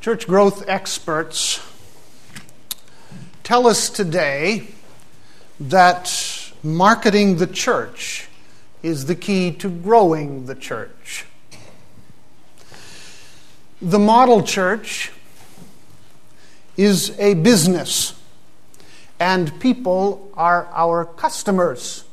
Church 0.00 0.26
growth 0.26 0.66
experts 0.66 1.60
tell 3.42 3.66
us 3.66 3.90
today 3.90 4.68
that 5.60 6.50
marketing 6.62 7.36
the 7.36 7.46
church 7.46 8.26
is 8.82 9.04
the 9.04 9.14
key 9.14 9.52
to 9.52 9.68
growing 9.68 10.46
the 10.46 10.54
church. 10.54 11.26
The 13.82 13.98
model 13.98 14.42
church 14.42 15.12
is 16.78 17.14
a 17.18 17.34
business, 17.34 18.18
and 19.18 19.60
people 19.60 20.30
are 20.32 20.66
our 20.72 21.04
customers. 21.04 22.04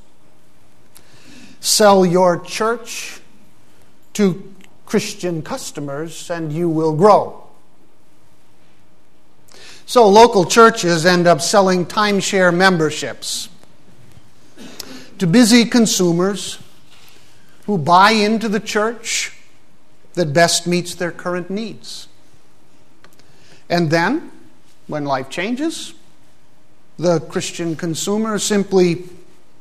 Sell 1.62 2.05
your 2.05 2.38
church 2.38 3.22
to 4.16 4.54
Christian 4.85 5.41
customers, 5.41 6.30
and 6.30 6.52
you 6.52 6.67
will 6.67 6.94
grow. 6.94 7.47
So, 9.90 10.05
local 10.05 10.44
churches 10.44 11.05
end 11.05 11.27
up 11.27 11.40
selling 11.40 11.86
timeshare 11.86 12.54
memberships 12.54 13.48
to 15.18 15.26
busy 15.26 15.64
consumers 15.64 16.59
who 17.68 17.78
buy 17.78 18.12
into 18.12 18.50
the 18.50 18.59
church 18.59 19.31
that 20.16 20.34
best 20.34 20.68
meets 20.68 20.94
their 20.94 21.12
current 21.12 21.50
needs. 21.50 22.09
And 23.70 23.90
then, 23.90 24.30
when 24.88 25.05
life 25.05 25.30
changes, 25.30 25.94
the 27.00 27.22
Christian 27.22 27.78
consumer 27.78 28.40
simply 28.40 29.06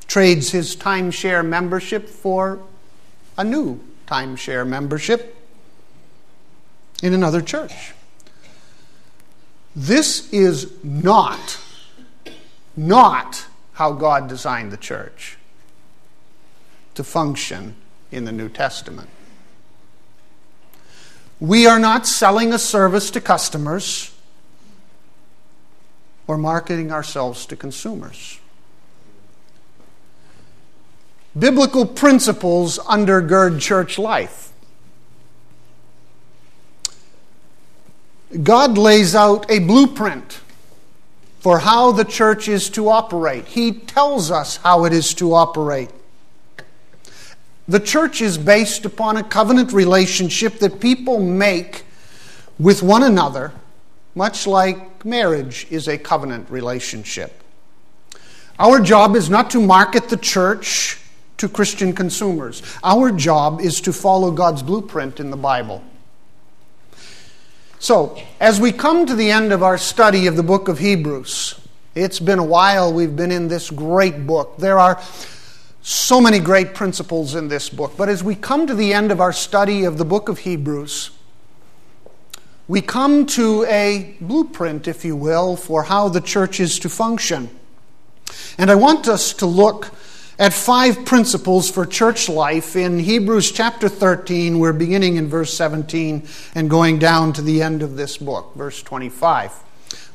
trades 0.08 0.50
his 0.50 0.74
timeshare 0.74 1.46
membership 1.46 2.08
for 2.08 2.58
a 3.38 3.44
new 3.44 3.78
timeshare 4.08 4.66
membership 4.66 5.36
in 7.00 7.14
another 7.14 7.40
church. 7.40 7.92
This 9.78 10.32
is 10.32 10.72
not, 10.82 11.60
not 12.74 13.46
how 13.74 13.92
God 13.92 14.26
designed 14.26 14.72
the 14.72 14.78
church 14.78 15.36
to 16.94 17.04
function 17.04 17.76
in 18.10 18.24
the 18.24 18.32
New 18.32 18.48
Testament. 18.48 19.10
We 21.38 21.66
are 21.66 21.78
not 21.78 22.06
selling 22.06 22.54
a 22.54 22.58
service 22.58 23.10
to 23.10 23.20
customers 23.20 24.14
or 26.26 26.38
marketing 26.38 26.90
ourselves 26.90 27.44
to 27.44 27.56
consumers. 27.56 28.40
Biblical 31.38 31.84
principles 31.84 32.78
undergird 32.78 33.60
church 33.60 33.98
life. 33.98 34.52
God 38.42 38.76
lays 38.76 39.14
out 39.14 39.50
a 39.50 39.60
blueprint 39.60 40.40
for 41.40 41.60
how 41.60 41.92
the 41.92 42.04
church 42.04 42.48
is 42.48 42.68
to 42.70 42.88
operate. 42.88 43.46
He 43.46 43.72
tells 43.72 44.30
us 44.30 44.56
how 44.56 44.84
it 44.84 44.92
is 44.92 45.14
to 45.14 45.32
operate. 45.32 45.90
The 47.68 47.80
church 47.80 48.20
is 48.20 48.36
based 48.36 48.84
upon 48.84 49.16
a 49.16 49.22
covenant 49.22 49.72
relationship 49.72 50.58
that 50.58 50.80
people 50.80 51.20
make 51.20 51.84
with 52.58 52.82
one 52.82 53.02
another, 53.02 53.52
much 54.14 54.46
like 54.46 55.04
marriage 55.04 55.66
is 55.70 55.86
a 55.88 55.98
covenant 55.98 56.50
relationship. 56.50 57.42
Our 58.58 58.80
job 58.80 59.14
is 59.14 59.28
not 59.28 59.50
to 59.50 59.60
market 59.60 60.08
the 60.08 60.16
church 60.16 60.98
to 61.36 61.48
Christian 61.48 61.92
consumers. 61.92 62.62
Our 62.82 63.12
job 63.12 63.60
is 63.60 63.80
to 63.82 63.92
follow 63.92 64.30
God's 64.30 64.62
blueprint 64.62 65.20
in 65.20 65.30
the 65.30 65.36
Bible. 65.36 65.84
So, 67.86 68.20
as 68.40 68.60
we 68.60 68.72
come 68.72 69.06
to 69.06 69.14
the 69.14 69.30
end 69.30 69.52
of 69.52 69.62
our 69.62 69.78
study 69.78 70.26
of 70.26 70.34
the 70.34 70.42
book 70.42 70.66
of 70.66 70.80
Hebrews, 70.80 71.54
it's 71.94 72.18
been 72.18 72.40
a 72.40 72.44
while 72.44 72.92
we've 72.92 73.14
been 73.14 73.30
in 73.30 73.46
this 73.46 73.70
great 73.70 74.26
book. 74.26 74.56
There 74.58 74.80
are 74.80 75.00
so 75.82 76.20
many 76.20 76.40
great 76.40 76.74
principles 76.74 77.36
in 77.36 77.46
this 77.46 77.70
book. 77.70 77.92
But 77.96 78.08
as 78.08 78.24
we 78.24 78.34
come 78.34 78.66
to 78.66 78.74
the 78.74 78.92
end 78.92 79.12
of 79.12 79.20
our 79.20 79.32
study 79.32 79.84
of 79.84 79.98
the 79.98 80.04
book 80.04 80.28
of 80.28 80.38
Hebrews, 80.38 81.12
we 82.66 82.80
come 82.80 83.24
to 83.26 83.64
a 83.66 84.16
blueprint, 84.20 84.88
if 84.88 85.04
you 85.04 85.14
will, 85.14 85.54
for 85.54 85.84
how 85.84 86.08
the 86.08 86.20
church 86.20 86.58
is 86.58 86.80
to 86.80 86.88
function. 86.88 87.48
And 88.58 88.68
I 88.68 88.74
want 88.74 89.06
us 89.06 89.32
to 89.34 89.46
look 89.46 89.92
at 90.38 90.52
five 90.52 91.04
principles 91.06 91.70
for 91.70 91.86
church 91.86 92.28
life 92.28 92.76
in 92.76 92.98
Hebrews 92.98 93.52
chapter 93.52 93.88
13. 93.88 94.58
We're 94.58 94.74
beginning 94.74 95.16
in 95.16 95.28
verse 95.28 95.54
17 95.54 96.26
and 96.54 96.68
going 96.68 96.98
down 96.98 97.32
to 97.34 97.42
the 97.42 97.62
end 97.62 97.82
of 97.82 97.96
this 97.96 98.18
book, 98.18 98.54
verse 98.54 98.82
25. 98.82 99.52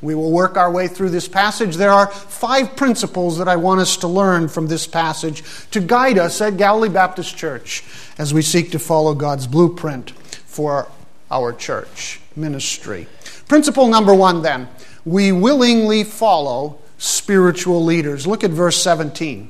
We 0.02 0.14
will 0.14 0.32
work 0.32 0.58
our 0.58 0.72
way 0.72 0.88
through 0.88 1.10
this 1.10 1.28
passage. 1.28 1.76
There 1.76 1.92
are 1.92 2.08
five 2.08 2.76
principles 2.76 3.38
that 3.40 3.48
I 3.48 3.56
want 3.56 3.82
us 3.82 3.98
to 3.98 4.08
learn 4.08 4.48
from 4.48 4.68
this 4.68 4.86
passage 4.86 5.44
to 5.72 5.80
guide 5.80 6.18
us 6.18 6.42
at 6.42 6.58
Galilee 6.58 6.90
Baptist 6.90 7.36
Church 7.36 7.84
as 8.18 8.34
we 8.34 8.42
seek 8.42 8.72
to 8.72 8.80
follow 8.80 9.16
God's 9.16 9.48
blueprint 9.48 10.12
for 10.12 10.88
our 11.32 11.54
church 11.54 12.20
ministry. 12.36 13.08
Principle 13.48 13.88
number 13.88 14.14
one, 14.14 14.42
then, 14.42 14.68
we 15.04 15.32
willingly 15.32 16.04
follow 16.04 16.80
spiritual 16.98 17.84
leaders. 17.84 18.28
Look 18.28 18.44
at 18.44 18.52
verse 18.52 18.82
17. 18.82 19.50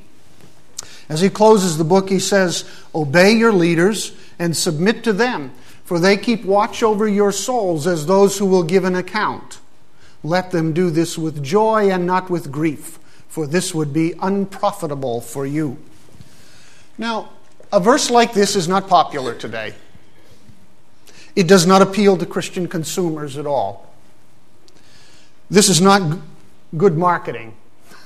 As 1.12 1.20
he 1.20 1.30
closes 1.30 1.78
the 1.78 1.84
book, 1.84 2.08
he 2.08 2.20
says, 2.20 2.64
Obey 2.96 3.34
your 3.34 3.52
leaders 3.52 4.14
and 4.40 4.56
submit 4.56 5.04
to 5.04 5.12
them, 5.12 5.52
for 5.84 6.00
they 6.00 6.16
keep 6.16 6.46
watch 6.46 6.82
over 6.82 7.06
your 7.06 7.34
souls 7.34 7.86
as 7.86 8.06
those 8.06 8.38
who 8.38 8.46
will 8.46 8.64
give 8.64 8.86
an 8.86 8.96
account. 8.96 9.60
Let 10.24 10.52
them 10.52 10.72
do 10.72 10.90
this 10.90 11.18
with 11.18 11.44
joy 11.44 11.92
and 11.92 12.06
not 12.06 12.30
with 12.30 12.50
grief, 12.50 12.98
for 13.28 13.46
this 13.46 13.76
would 13.76 13.92
be 13.92 14.14
unprofitable 14.22 15.20
for 15.20 15.46
you. 15.46 15.78
Now, 16.98 17.32
a 17.74 17.82
verse 17.82 18.10
like 18.10 18.32
this 18.32 18.56
is 18.56 18.70
not 18.70 18.88
popular 18.88 19.36
today. 19.36 19.74
It 21.36 21.46
does 21.46 21.68
not 21.68 21.82
appeal 21.82 22.16
to 22.20 22.26
Christian 22.26 22.70
consumers 22.70 23.38
at 23.38 23.46
all. 23.46 23.94
This 25.50 25.68
is 25.68 25.82
not 25.82 26.20
good 26.78 26.98
marketing. 26.98 27.54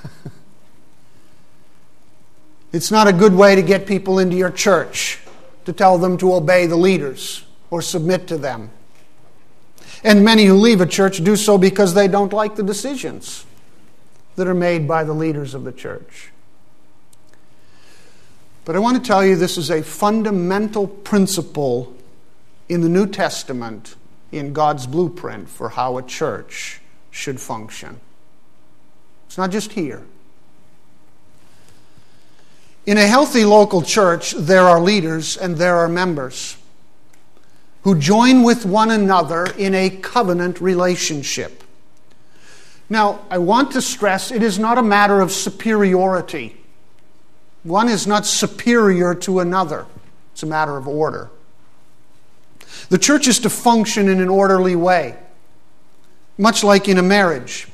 It's 2.76 2.92
not 2.92 3.08
a 3.08 3.14
good 3.14 3.34
way 3.34 3.56
to 3.56 3.62
get 3.62 3.88
people 3.88 4.20
into 4.20 4.36
your 4.36 4.52
church 4.52 5.20
to 5.64 5.72
tell 5.72 5.98
them 5.98 6.18
to 6.18 6.34
obey 6.34 6.66
the 6.66 6.76
leaders 6.76 7.46
or 7.70 7.82
submit 7.82 8.28
to 8.28 8.38
them. 8.38 8.70
And 10.04 10.26
many 10.26 10.44
who 10.44 10.56
leave 10.56 10.82
a 10.82 10.86
church 10.86 11.24
do 11.24 11.38
so 11.38 11.58
because 11.58 11.94
they 11.94 12.10
don't 12.10 12.34
like 12.34 12.58
the 12.58 12.64
decisions 12.64 13.46
that 14.36 14.46
are 14.46 14.54
made 14.54 14.90
by 14.90 15.06
the 15.06 15.14
leaders 15.14 15.54
of 15.54 15.64
the 15.64 15.72
church. 15.72 16.34
But 18.66 18.76
I 18.76 18.80
want 18.80 19.02
to 19.02 19.08
tell 19.08 19.26
you 19.26 19.38
this 19.38 19.58
is 19.58 19.72
a 19.72 19.82
fundamental 19.82 20.86
principle 20.86 21.96
in 22.68 22.82
the 22.82 22.90
New 22.90 23.08
Testament 23.08 23.96
in 24.34 24.52
God's 24.52 24.86
blueprint 24.86 25.48
for 25.48 25.70
how 25.70 25.98
a 25.98 26.04
church 26.04 26.82
should 27.10 27.40
function. 27.40 28.02
It's 29.28 29.38
not 29.38 29.52
just 29.52 29.72
here. 29.72 30.06
In 32.86 32.98
a 32.98 33.08
healthy 33.08 33.46
local 33.46 33.82
church, 33.82 34.34
there 34.34 34.68
are 34.68 34.80
leaders 34.80 35.38
and 35.38 35.58
there 35.58 35.78
are 35.78 35.90
members 35.90 36.58
who 37.82 37.98
join 37.98 38.44
with 38.44 38.66
one 38.66 38.92
another 38.92 39.46
in 39.58 39.74
a 39.74 39.90
covenant 39.90 40.62
relationship. 40.62 41.64
Now, 42.90 43.22
I 43.30 43.40
want 43.40 43.72
to 43.72 43.82
stress 43.82 44.32
it 44.32 44.44
is 44.44 44.60
not 44.60 44.78
a 44.78 44.84
matter 44.84 45.22
of 45.22 45.32
superiority. 45.32 46.58
One 47.64 47.90
is 47.90 48.06
not 48.06 48.28
superior 48.28 49.16
to 49.16 49.40
another, 49.40 49.88
it's 50.34 50.44
a 50.44 50.48
matter 50.48 50.78
of 50.78 50.88
order. 50.88 51.32
The 52.90 53.00
church 53.00 53.28
is 53.28 53.40
to 53.40 53.50
function 53.50 54.08
in 54.08 54.22
an 54.22 54.30
orderly 54.30 54.76
way, 54.76 55.18
much 56.38 56.64
like 56.64 56.88
in 56.88 57.00
a 57.00 57.04
marriage. 57.04 57.68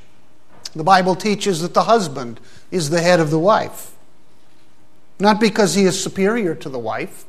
The 0.74 0.86
Bible 0.86 1.16
teaches 1.16 1.62
that 1.62 1.74
the 1.74 1.84
husband 1.84 2.40
is 2.70 2.90
the 2.90 3.02
head 3.02 3.20
of 3.20 3.30
the 3.30 3.40
wife. 3.40 3.92
Not 5.22 5.40
because 5.40 5.76
he 5.76 5.86
is 5.86 6.02
superior 6.02 6.56
to 6.56 6.68
the 6.68 6.80
wife, 6.80 7.26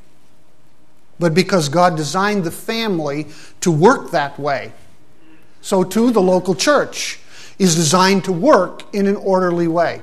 but 1.19 1.35
because 1.35 1.69
God 1.69 1.95
designed 1.95 2.43
the 2.43 2.51
family 2.51 3.27
to 3.61 3.71
work 3.71 4.13
that 4.13 4.39
way. 4.41 4.73
So, 5.61 5.85
too, 5.85 6.11
the 6.11 6.23
local 6.23 6.55
church 6.55 7.21
is 7.59 7.75
designed 7.75 8.25
to 8.25 8.33
work 8.33 8.83
in 8.95 9.07
an 9.07 9.17
orderly 9.17 9.69
way. 9.69 10.01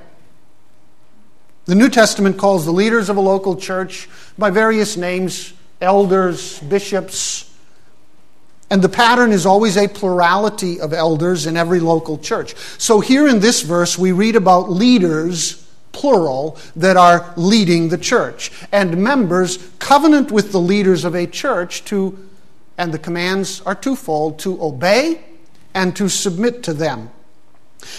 The 1.66 1.74
New 1.74 1.90
Testament 1.90 2.38
calls 2.38 2.64
the 2.64 2.72
leaders 2.72 3.10
of 3.10 3.18
a 3.18 3.22
local 3.22 3.56
church 3.56 4.08
by 4.38 4.52
various 4.52 4.96
names 4.96 5.54
elders, 5.82 6.60
bishops, 6.60 7.52
and 8.70 8.84
the 8.84 8.90
pattern 8.90 9.32
is 9.32 9.48
always 9.48 9.78
a 9.78 9.88
plurality 9.88 10.80
of 10.80 10.94
elders 10.94 11.48
in 11.48 11.58
every 11.58 11.80
local 11.80 12.20
church. 12.20 12.54
So, 12.78 13.00
here 13.00 13.28
in 13.28 13.40
this 13.40 13.64
verse, 13.64 13.98
we 13.98 14.12
read 14.12 14.36
about 14.36 14.70
leaders 14.70 15.66
plural, 15.92 16.58
that 16.76 16.98
are 16.98 17.34
leading 17.36 17.90
the 17.90 17.98
church. 17.98 18.52
And 18.72 19.04
members 19.04 19.58
covenant 19.80 20.32
with 20.32 20.52
the 20.52 20.60
leaders 20.60 21.04
of 21.06 21.16
a 21.16 21.28
church 21.28 21.86
to, 21.86 22.18
and 22.78 22.94
the 22.94 23.00
commands 23.00 23.62
are 23.62 23.76
twofold 23.76 24.40
to 24.40 24.62
obey 24.62 25.22
and 25.74 25.96
to 25.96 26.10
submit 26.10 26.64
to 26.64 26.74
them. 26.74 27.12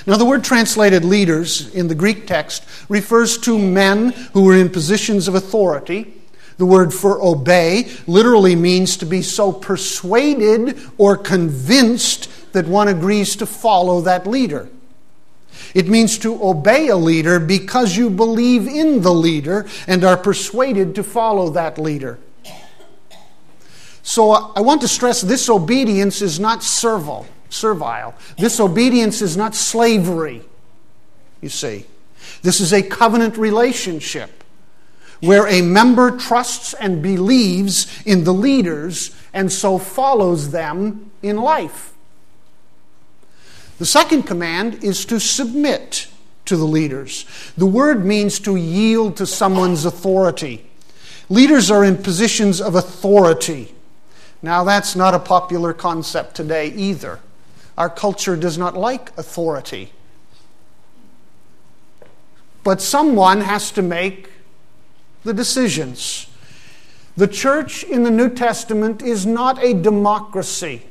Now, 0.06 0.16
the 0.16 0.24
word 0.24 0.44
translated 0.44 1.04
leaders 1.04 1.74
in 1.74 1.88
the 1.88 1.94
Greek 1.94 2.26
text 2.26 2.64
refers 2.88 3.38
to 3.38 3.58
men 3.58 4.10
who 4.32 4.44
were 4.44 4.56
in 4.56 4.68
positions 4.68 5.26
of 5.28 5.34
authority. 5.34 6.14
The 6.58 6.66
word 6.66 6.92
for 6.92 7.22
obey 7.22 7.90
literally 8.06 8.54
means 8.54 8.98
to 8.98 9.06
be 9.06 9.22
so 9.22 9.52
persuaded 9.52 10.78
or 10.98 11.16
convinced 11.16 12.28
that 12.52 12.66
one 12.66 12.88
agrees 12.88 13.36
to 13.36 13.46
follow 13.46 14.02
that 14.02 14.26
leader. 14.26 14.68
It 15.74 15.88
means 15.88 16.18
to 16.18 16.42
obey 16.42 16.88
a 16.88 16.96
leader 16.96 17.38
because 17.38 17.96
you 17.96 18.10
believe 18.10 18.66
in 18.66 19.02
the 19.02 19.12
leader 19.12 19.66
and 19.86 20.04
are 20.04 20.16
persuaded 20.16 20.94
to 20.96 21.02
follow 21.02 21.50
that 21.50 21.78
leader. 21.78 22.18
So 24.02 24.32
uh, 24.32 24.52
I 24.56 24.60
want 24.60 24.80
to 24.80 24.88
stress 24.88 25.20
this 25.20 25.48
obedience 25.48 26.22
is 26.22 26.40
not 26.40 26.62
servile. 26.62 27.26
Servile. 27.48 28.14
This 28.38 28.58
obedience 28.58 29.22
is 29.22 29.36
not 29.36 29.54
slavery. 29.54 30.42
You 31.40 31.48
see, 31.48 31.86
this 32.42 32.60
is 32.60 32.72
a 32.72 32.82
covenant 32.82 33.36
relationship 33.36 34.42
where 35.20 35.46
a 35.46 35.62
member 35.62 36.16
trusts 36.16 36.74
and 36.74 37.02
believes 37.02 38.02
in 38.04 38.24
the 38.24 38.32
leaders 38.32 39.14
and 39.32 39.52
so 39.52 39.78
follows 39.78 40.50
them 40.50 41.10
in 41.22 41.36
life. 41.36 41.92
The 43.80 43.86
second 43.86 44.24
command 44.24 44.84
is 44.84 45.06
to 45.06 45.18
submit 45.18 46.06
to 46.44 46.58
the 46.58 46.66
leaders. 46.66 47.24
The 47.56 47.64
word 47.64 48.04
means 48.04 48.38
to 48.40 48.54
yield 48.54 49.16
to 49.16 49.26
someone's 49.26 49.86
authority. 49.86 50.66
Leaders 51.30 51.70
are 51.70 51.82
in 51.82 51.96
positions 51.96 52.60
of 52.60 52.74
authority. 52.74 53.74
Now, 54.42 54.64
that's 54.64 54.94
not 54.94 55.14
a 55.14 55.18
popular 55.18 55.72
concept 55.72 56.34
today 56.34 56.66
either. 56.66 57.20
Our 57.78 57.88
culture 57.88 58.36
does 58.36 58.58
not 58.58 58.76
like 58.76 59.16
authority. 59.16 59.92
But 62.62 62.82
someone 62.82 63.40
has 63.40 63.70
to 63.70 63.80
make 63.80 64.28
the 65.24 65.32
decisions. 65.32 66.26
The 67.16 67.28
church 67.28 67.82
in 67.82 68.02
the 68.02 68.10
New 68.10 68.28
Testament 68.28 69.00
is 69.00 69.24
not 69.24 69.64
a 69.64 69.72
democracy 69.72 70.82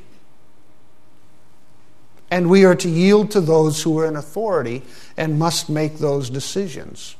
and 2.30 2.48
we 2.48 2.64
are 2.64 2.76
to 2.76 2.88
yield 2.88 3.30
to 3.32 3.40
those 3.40 3.82
who 3.82 3.98
are 3.98 4.06
in 4.06 4.16
authority 4.16 4.82
and 5.16 5.38
must 5.38 5.68
make 5.68 5.98
those 5.98 6.30
decisions. 6.30 7.16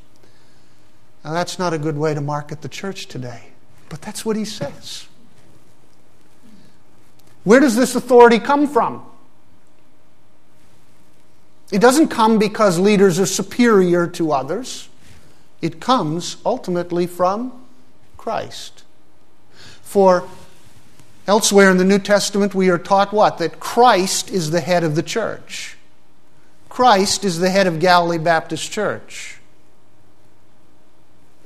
Now, 1.24 1.32
that's 1.32 1.58
not 1.58 1.74
a 1.74 1.78
good 1.78 1.98
way 1.98 2.14
to 2.14 2.20
market 2.20 2.62
the 2.62 2.68
church 2.68 3.06
today, 3.06 3.48
but 3.88 4.00
that's 4.00 4.24
what 4.24 4.36
he 4.36 4.44
says. 4.44 5.06
Where 7.44 7.60
does 7.60 7.76
this 7.76 7.94
authority 7.94 8.38
come 8.38 8.66
from? 8.68 9.04
It 11.72 11.80
doesn't 11.80 12.08
come 12.08 12.38
because 12.38 12.78
leaders 12.78 13.18
are 13.18 13.26
superior 13.26 14.06
to 14.08 14.32
others. 14.32 14.88
It 15.62 15.80
comes 15.80 16.36
ultimately 16.44 17.06
from 17.06 17.64
Christ. 18.16 18.84
For 19.82 20.28
Elsewhere 21.30 21.70
in 21.70 21.76
the 21.76 21.84
New 21.84 22.00
Testament, 22.00 22.56
we 22.56 22.70
are 22.70 22.76
taught 22.76 23.12
what? 23.12 23.38
That 23.38 23.60
Christ 23.60 24.32
is 24.32 24.50
the 24.50 24.58
head 24.58 24.82
of 24.82 24.96
the 24.96 25.02
church. 25.02 25.76
Christ 26.68 27.24
is 27.24 27.38
the 27.38 27.50
head 27.50 27.68
of 27.68 27.78
Galilee 27.78 28.18
Baptist 28.18 28.72
Church. 28.72 29.38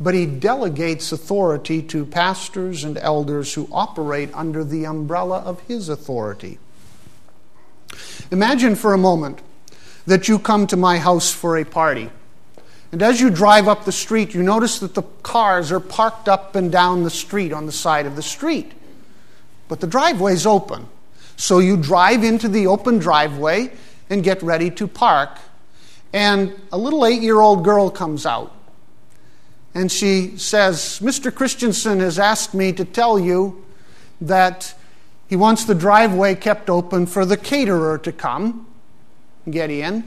But 0.00 0.14
he 0.14 0.24
delegates 0.24 1.12
authority 1.12 1.82
to 1.82 2.06
pastors 2.06 2.82
and 2.82 2.96
elders 2.96 3.52
who 3.52 3.68
operate 3.70 4.30
under 4.32 4.64
the 4.64 4.86
umbrella 4.86 5.40
of 5.40 5.60
his 5.68 5.90
authority. 5.90 6.58
Imagine 8.30 8.76
for 8.76 8.94
a 8.94 8.98
moment 8.98 9.40
that 10.06 10.28
you 10.28 10.38
come 10.38 10.66
to 10.68 10.78
my 10.78 10.96
house 10.96 11.30
for 11.30 11.58
a 11.58 11.64
party. 11.64 12.08
And 12.90 13.02
as 13.02 13.20
you 13.20 13.28
drive 13.28 13.68
up 13.68 13.84
the 13.84 13.92
street, 13.92 14.32
you 14.32 14.42
notice 14.42 14.78
that 14.78 14.94
the 14.94 15.02
cars 15.22 15.70
are 15.70 15.78
parked 15.78 16.26
up 16.26 16.56
and 16.56 16.72
down 16.72 17.02
the 17.02 17.10
street 17.10 17.52
on 17.52 17.66
the 17.66 17.72
side 17.72 18.06
of 18.06 18.16
the 18.16 18.22
street 18.22 18.72
but 19.68 19.80
the 19.80 19.86
driveway's 19.86 20.46
open. 20.46 20.88
So 21.36 21.58
you 21.58 21.76
drive 21.76 22.22
into 22.22 22.48
the 22.48 22.66
open 22.66 22.98
driveway 22.98 23.72
and 24.08 24.22
get 24.22 24.42
ready 24.42 24.70
to 24.72 24.86
park. 24.86 25.38
And 26.12 26.54
a 26.70 26.78
little 26.78 27.04
eight 27.04 27.22
year 27.22 27.40
old 27.40 27.64
girl 27.64 27.90
comes 27.90 28.24
out. 28.24 28.54
And 29.74 29.90
she 29.90 30.36
says, 30.36 31.00
Mr. 31.02 31.34
Christensen 31.34 31.98
has 32.00 32.18
asked 32.18 32.54
me 32.54 32.72
to 32.72 32.84
tell 32.84 33.18
you 33.18 33.64
that 34.20 34.74
he 35.26 35.34
wants 35.34 35.64
the 35.64 35.74
driveway 35.74 36.36
kept 36.36 36.70
open 36.70 37.06
for 37.06 37.24
the 37.24 37.36
caterer 37.36 37.98
to 37.98 38.12
come, 38.12 38.66
get 39.50 39.70
in, 39.70 40.04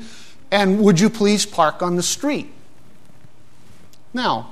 and 0.52 0.80
would 0.80 1.00
you 1.00 1.10
please 1.10 1.46
park 1.46 1.82
on 1.82 1.98
the 1.98 2.04
street? 2.04 2.50
Now, 4.14 4.52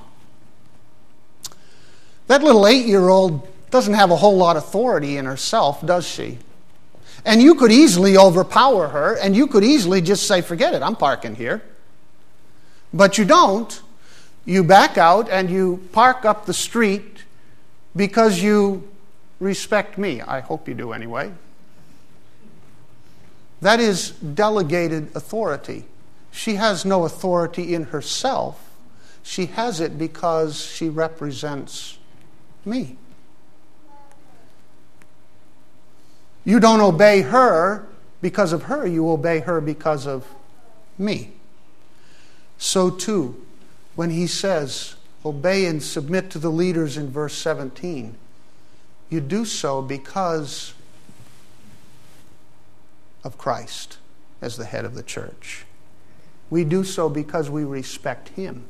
that 2.28 2.44
little 2.44 2.68
eight 2.68 2.86
year 2.86 3.08
old 3.08 3.48
doesn't 3.72 3.94
have 3.94 4.12
a 4.12 4.16
whole 4.16 4.38
lot 4.38 4.58
of 4.58 4.64
authority 4.64 5.18
in 5.18 5.26
herself, 5.26 5.86
does 5.86 6.08
she? 6.08 6.40
And 7.26 7.42
you 7.42 7.56
could 7.56 7.72
easily 7.72 8.18
overpower 8.18 8.90
her, 8.90 9.18
and 9.18 9.36
you 9.36 9.48
could 9.48 9.64
easily 9.64 10.02
just 10.02 10.28
say, 10.28 10.42
forget 10.42 10.74
it, 10.74 10.82
I'm 10.82 10.96
parking 10.96 11.36
here. 11.36 11.64
But 12.94 13.18
you 13.18 13.26
don't. 13.26 13.82
You 14.46 14.64
back 14.64 14.98
out 14.98 15.28
and 15.30 15.50
you 15.50 15.88
park 15.92 16.24
up 16.24 16.46
the 16.46 16.54
street 16.54 17.24
because 17.96 18.42
you 18.42 18.88
respect 19.40 19.98
me. 19.98 20.22
I 20.22 20.40
hope 20.40 20.68
you 20.68 20.76
do 20.76 20.94
anyway. 20.94 21.32
That 23.62 23.80
is 23.80 24.12
delegated 24.12 25.16
authority. 25.16 25.86
She 26.32 26.56
has 26.56 26.86
no 26.86 27.06
authority 27.06 27.74
in 27.74 27.86
herself, 27.86 28.62
she 29.24 29.48
has 29.48 29.80
it 29.80 29.98
because 29.98 30.62
she 30.64 30.88
represents 30.88 31.98
me. 32.64 32.98
You 36.46 36.60
don't 36.60 36.80
obey 36.80 37.22
her 37.22 37.88
because 38.22 38.54
of 38.54 38.64
her, 38.64 38.86
you 38.86 39.10
obey 39.10 39.40
her 39.40 39.60
because 39.60 40.08
of 40.08 40.26
me. 40.98 41.34
So 42.58 42.90
too, 42.90 43.46
when 43.96 44.12
he 44.12 44.28
says, 44.28 44.96
obey 45.26 45.66
and 45.66 45.82
submit 45.82 46.30
to 46.32 46.40
the 46.40 46.52
leaders 46.52 46.98
in 46.98 47.10
verse 47.10 47.34
17, 47.34 48.16
you 49.10 49.20
do 49.22 49.44
so 49.44 49.82
because 49.82 50.74
of 53.24 53.38
Christ 53.38 53.98
as 54.42 54.56
the 54.56 54.66
head 54.66 54.86
of 54.86 54.94
the 54.94 55.04
church. 55.04 55.66
We 56.50 56.64
do 56.64 56.84
so 56.84 57.10
because 57.10 57.50
we 57.50 57.64
respect 57.64 58.30
him, 58.30 58.66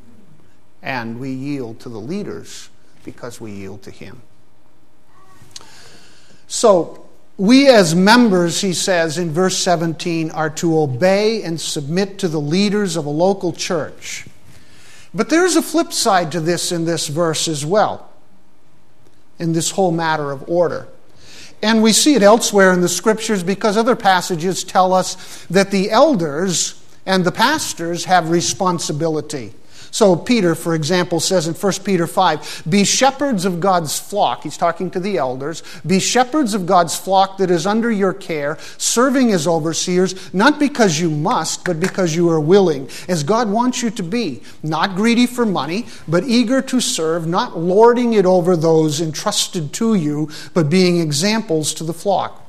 and 0.81 1.19
we 1.19 1.31
yield 1.31 1.79
to 1.81 1.89
the 1.89 1.99
leaders 1.99 2.69
because 3.03 3.41
we 3.41 3.51
yield 3.51 3.83
to 3.83 3.91
him. 3.91 4.21
So, 6.47 7.04
we, 7.37 7.67
as 7.67 7.93
members, 7.93 8.61
he 8.61 8.73
says 8.73 9.17
in 9.17 9.31
verse 9.31 9.57
17, 9.57 10.31
are 10.31 10.49
to 10.51 10.79
obey 10.79 11.43
and 11.43 11.59
submit 11.59 12.19
to 12.19 12.27
the 12.27 12.39
leaders 12.39 12.95
of 12.95 13.05
a 13.05 13.09
local 13.09 13.51
church. 13.51 14.25
But 15.13 15.29
there's 15.29 15.55
a 15.55 15.61
flip 15.61 15.91
side 15.91 16.31
to 16.33 16.39
this 16.39 16.71
in 16.71 16.85
this 16.85 17.07
verse 17.07 17.47
as 17.47 17.65
well, 17.65 18.09
in 19.37 19.53
this 19.53 19.71
whole 19.71 19.91
matter 19.91 20.31
of 20.31 20.47
order. 20.49 20.87
And 21.61 21.81
we 21.81 21.93
see 21.93 22.15
it 22.15 22.21
elsewhere 22.21 22.71
in 22.73 22.81
the 22.81 22.89
scriptures 22.89 23.43
because 23.43 23.75
other 23.75 23.95
passages 23.95 24.63
tell 24.63 24.93
us 24.93 25.45
that 25.45 25.71
the 25.71 25.91
elders 25.91 26.81
and 27.05 27.25
the 27.25 27.31
pastors 27.31 28.05
have 28.05 28.29
responsibility. 28.29 29.53
So, 29.95 30.17
Peter, 30.17 30.55
for 30.55 30.75
example, 30.75 31.21
says 31.21 31.47
in 31.47 31.53
1 31.53 31.73
Peter 31.85 32.05
5 32.05 32.63
Be 32.67 32.83
shepherds 32.83 33.45
of 33.45 33.61
God's 33.61 33.97
flock. 33.97 34.43
He's 34.43 34.57
talking 34.57 34.91
to 34.91 34.99
the 34.99 35.17
elders. 35.17 35.63
Be 35.87 36.01
shepherds 36.01 36.53
of 36.53 36.65
God's 36.65 36.97
flock 36.97 37.37
that 37.37 37.49
is 37.49 37.65
under 37.65 37.89
your 37.89 38.11
care, 38.11 38.57
serving 38.77 39.31
as 39.31 39.47
overseers, 39.47 40.33
not 40.33 40.59
because 40.59 40.99
you 40.99 41.09
must, 41.09 41.63
but 41.63 41.79
because 41.79 42.13
you 42.13 42.29
are 42.29 42.41
willing, 42.41 42.89
as 43.07 43.23
God 43.23 43.49
wants 43.49 43.81
you 43.81 43.89
to 43.91 44.03
be. 44.03 44.41
Not 44.61 44.97
greedy 44.97 45.25
for 45.25 45.45
money, 45.45 45.85
but 46.09 46.25
eager 46.25 46.61
to 46.63 46.81
serve, 46.81 47.25
not 47.25 47.57
lording 47.57 48.11
it 48.11 48.25
over 48.25 48.57
those 48.57 48.99
entrusted 48.99 49.71
to 49.75 49.95
you, 49.95 50.29
but 50.53 50.69
being 50.69 50.99
examples 50.99 51.73
to 51.75 51.85
the 51.85 51.93
flock. 51.93 52.45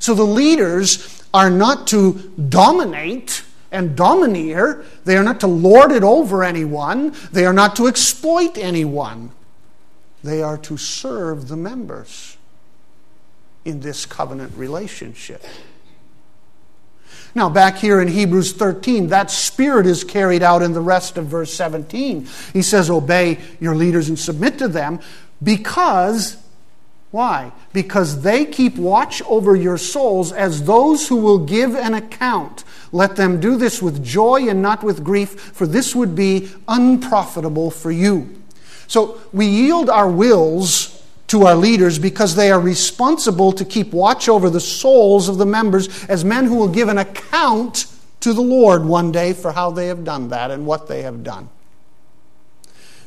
So, 0.00 0.12
the 0.12 0.24
leaders 0.24 1.24
are 1.32 1.48
not 1.48 1.86
to 1.86 2.30
dominate 2.50 3.42
and 3.70 3.96
domineer. 3.96 4.84
They 5.04 5.16
are 5.16 5.22
not 5.22 5.40
to 5.40 5.46
lord 5.46 5.92
it 5.92 6.02
over 6.02 6.42
anyone. 6.42 7.14
They 7.32 7.44
are 7.44 7.52
not 7.52 7.76
to 7.76 7.86
exploit 7.86 8.56
anyone. 8.56 9.32
They 10.22 10.42
are 10.42 10.58
to 10.58 10.76
serve 10.76 11.48
the 11.48 11.56
members 11.56 12.36
in 13.64 13.80
this 13.80 14.06
covenant 14.06 14.54
relationship. 14.56 15.44
Now, 17.34 17.48
back 17.48 17.76
here 17.76 18.00
in 18.00 18.08
Hebrews 18.08 18.54
13, 18.54 19.08
that 19.08 19.30
spirit 19.30 19.86
is 19.86 20.02
carried 20.02 20.42
out 20.42 20.62
in 20.62 20.72
the 20.72 20.80
rest 20.80 21.18
of 21.18 21.26
verse 21.26 21.52
17. 21.52 22.26
He 22.52 22.62
says, 22.62 22.90
Obey 22.90 23.38
your 23.60 23.76
leaders 23.76 24.08
and 24.08 24.18
submit 24.18 24.58
to 24.58 24.68
them 24.68 25.00
because 25.42 26.36
Why? 27.10 27.52
Because 27.72 28.22
they 28.22 28.44
keep 28.44 28.76
watch 28.76 29.22
over 29.22 29.56
your 29.56 29.78
souls 29.78 30.30
as 30.32 30.64
those 30.64 31.08
who 31.08 31.16
will 31.16 31.38
give 31.38 31.74
an 31.74 31.94
account. 31.94 32.64
Let 32.92 33.16
them 33.16 33.40
do 33.40 33.56
this 33.56 33.80
with 33.80 34.04
joy 34.04 34.48
and 34.48 34.60
not 34.60 34.82
with 34.82 35.04
grief, 35.04 35.40
for 35.40 35.66
this 35.66 35.94
would 35.94 36.14
be 36.14 36.50
unprofitable 36.66 37.70
for 37.70 37.90
you. 37.90 38.42
So 38.86 39.20
we 39.32 39.46
yield 39.46 39.88
our 39.88 40.10
wills 40.10 40.94
to 41.28 41.46
our 41.46 41.56
leaders 41.56 41.98
because 41.98 42.34
they 42.34 42.50
are 42.50 42.60
responsible 42.60 43.52
to 43.52 43.64
keep 43.64 43.92
watch 43.92 44.28
over 44.28 44.48
the 44.50 44.60
souls 44.60 45.28
of 45.28 45.38
the 45.38 45.46
members 45.46 46.04
as 46.06 46.24
men 46.24 46.46
who 46.46 46.56
will 46.56 46.68
give 46.68 46.88
an 46.88 46.98
account 46.98 47.86
to 48.20 48.32
the 48.32 48.40
Lord 48.40 48.84
one 48.84 49.12
day 49.12 49.32
for 49.32 49.52
how 49.52 49.70
they 49.70 49.86
have 49.86 50.04
done 50.04 50.28
that 50.28 50.50
and 50.50 50.66
what 50.66 50.88
they 50.88 51.02
have 51.02 51.22
done. 51.22 51.48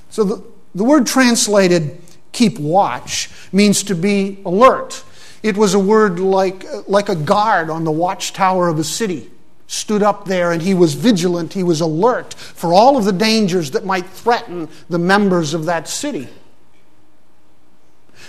So 0.10 0.24
the, 0.24 0.44
the 0.76 0.84
word 0.84 1.08
translated 1.08 2.00
keep 2.32 2.60
watch 2.60 3.30
means 3.52 3.84
to 3.84 3.96
be 3.96 4.40
alert. 4.46 5.04
It 5.44 5.58
was 5.58 5.74
a 5.74 5.80
word 5.80 6.20
like, 6.20 6.66
like 6.88 7.10
a 7.10 7.16
guard 7.16 7.70
on 7.70 7.84
the 7.84 7.92
watchtower 7.92 8.68
of 8.68 8.78
a 8.78 8.84
city. 8.84 9.30
Stood 9.68 10.04
up 10.04 10.26
there 10.26 10.52
and 10.52 10.62
he 10.62 10.74
was 10.74 10.94
vigilant, 10.94 11.54
he 11.54 11.64
was 11.64 11.82
alert 11.82 12.34
for 12.34 12.74
all 12.74 12.98
of 12.98 13.06
the 13.06 13.14
dangers 13.14 13.72
that 13.72 13.86
might 13.86 14.08
threaten 14.08 14.70
the 14.90 15.00
members 15.00 15.54
of 15.54 15.66
that 15.66 15.88
city. 15.88 16.28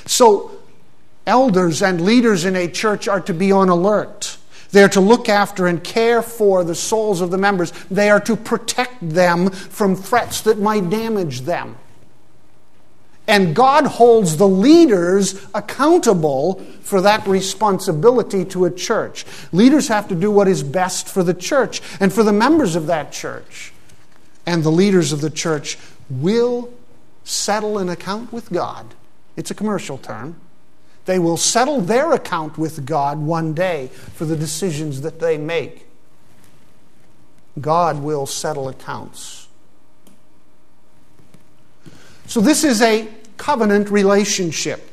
So, 0.07 0.53
elders 1.27 1.83
and 1.83 2.01
leaders 2.01 2.45
in 2.45 2.57
a 2.57 2.69
church 2.69 3.09
are 3.09 3.21
to 3.23 3.35
be 3.35 3.53
on 3.53 3.69
alert. 3.69 4.37
They 4.71 4.83
are 4.83 4.89
to 4.91 5.01
look 5.01 5.29
after 5.29 5.67
and 5.67 5.85
care 5.85 6.23
for 6.23 6.65
the 6.65 6.75
souls 6.75 7.21
of 7.21 7.31
the 7.31 7.39
members. 7.39 7.73
They 7.91 8.09
are 8.09 8.21
to 8.21 8.37
protect 8.37 9.07
them 9.07 9.51
from 9.51 9.95
threats 9.95 10.41
that 10.43 10.59
might 10.59 10.89
damage 10.89 11.43
them. 11.43 11.77
And 13.27 13.55
God 13.55 13.87
holds 13.87 14.37
the 14.37 14.49
leaders 14.49 15.47
accountable 15.55 16.55
for 16.83 17.01
that 17.01 17.27
responsibility 17.27 18.45
to 18.47 18.65
a 18.65 18.71
church. 18.71 19.25
Leaders 19.53 19.89
have 19.89 20.09
to 20.09 20.15
do 20.15 20.31
what 20.31 20.49
is 20.49 20.63
best 20.63 21.09
for 21.09 21.23
the 21.23 21.35
church 21.35 21.81
and 22.01 22.13
for 22.13 22.23
the 22.23 22.33
members 22.33 22.75
of 22.75 22.87
that 22.87 23.13
church. 23.13 23.73
And 24.45 24.65
the 24.65 24.73
leaders 24.73 25.13
of 25.13 25.21
the 25.21 25.31
church 25.31 25.79
will 26.11 26.73
settle 27.25 27.79
an 27.79 27.89
account 27.89 28.33
with 28.33 28.51
God. 28.51 28.95
It's 29.37 29.51
a 29.51 29.55
commercial 29.55 29.99
term. 29.99 30.37
They 31.05 31.19
will 31.19 31.37
settle 31.37 31.81
their 31.81 32.13
account 32.13 32.59
with 32.59 32.85
God 32.85 33.19
one 33.19 33.55
day 33.55 33.89
for 33.89 34.25
the 34.25 34.37
decisions 34.37 35.01
that 35.03 35.21
they 35.21 35.39
make. 35.39 35.87
God 37.61 38.03
will 38.03 38.27
settle 38.27 38.69
accounts. 38.69 39.42
So, 42.33 42.41
this 42.41 42.65
is 42.65 42.81
a 42.81 43.07
covenant 43.37 43.91
relationship, 43.91 44.91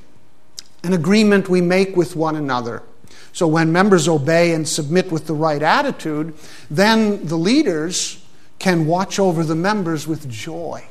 an 0.84 0.92
agreement 0.92 1.48
we 1.48 1.62
make 1.62 1.96
with 1.96 2.18
one 2.18 2.36
another. 2.36 2.84
So, 3.32 3.48
when 3.48 3.72
members 3.72 4.10
obey 4.10 4.54
and 4.54 4.68
submit 4.68 5.10
with 5.10 5.26
the 5.26 5.34
right 5.34 5.64
attitude, 5.64 6.34
then 6.70 7.26
the 7.26 7.38
leaders 7.38 8.22
can 8.60 8.86
watch 8.88 9.20
over 9.20 9.46
the 9.46 9.56
members 9.56 10.06
with 10.06 10.30
joy. 10.30 10.84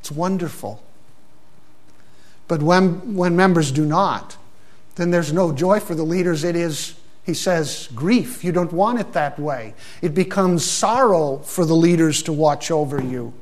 It's 0.00 0.10
wonderful. 0.10 0.82
But 2.48 2.60
when, 2.60 3.14
when 3.14 3.36
members 3.36 3.70
do 3.70 3.86
not, 3.86 4.36
then 4.96 5.12
there's 5.12 5.32
no 5.32 5.52
joy 5.52 5.78
for 5.78 5.94
the 5.94 6.02
leaders. 6.02 6.42
It 6.42 6.56
is, 6.56 6.96
he 7.22 7.34
says, 7.34 7.88
grief. 7.94 8.42
You 8.42 8.50
don't 8.50 8.72
want 8.72 8.98
it 8.98 9.12
that 9.12 9.38
way. 9.38 9.74
It 10.02 10.12
becomes 10.12 10.68
sorrow 10.68 11.36
for 11.38 11.64
the 11.64 11.76
leaders 11.76 12.20
to 12.24 12.32
watch 12.32 12.72
over 12.72 13.00
you. 13.00 13.32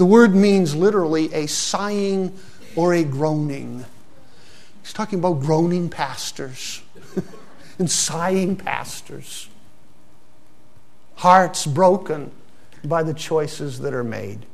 The 0.00 0.06
word 0.06 0.34
means 0.34 0.74
literally 0.74 1.30
a 1.34 1.46
sighing 1.46 2.34
or 2.74 2.94
a 2.94 3.04
groaning. 3.04 3.84
He's 4.80 4.94
talking 4.94 5.18
about 5.18 5.40
groaning 5.40 5.90
pastors 5.90 6.80
and 7.78 7.90
sighing 7.90 8.56
pastors. 8.56 9.50
Hearts 11.16 11.66
broken 11.66 12.30
by 12.82 13.02
the 13.02 13.12
choices 13.12 13.80
that 13.80 13.92
are 13.92 14.02
made. 14.02 14.46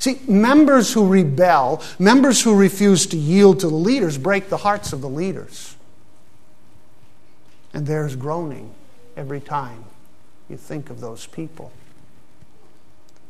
See, 0.00 0.18
members 0.26 0.92
who 0.92 1.06
rebel, 1.06 1.80
members 2.00 2.42
who 2.42 2.56
refuse 2.56 3.06
to 3.06 3.16
yield 3.16 3.60
to 3.60 3.68
the 3.68 3.76
leaders, 3.76 4.18
break 4.18 4.48
the 4.48 4.56
hearts 4.56 4.92
of 4.92 5.02
the 5.02 5.08
leaders. 5.08 5.76
And 7.72 7.86
there's 7.86 8.16
groaning 8.16 8.74
every 9.16 9.40
time 9.40 9.84
you 10.50 10.56
think 10.56 10.90
of 10.90 10.98
those 10.98 11.28
people. 11.28 11.70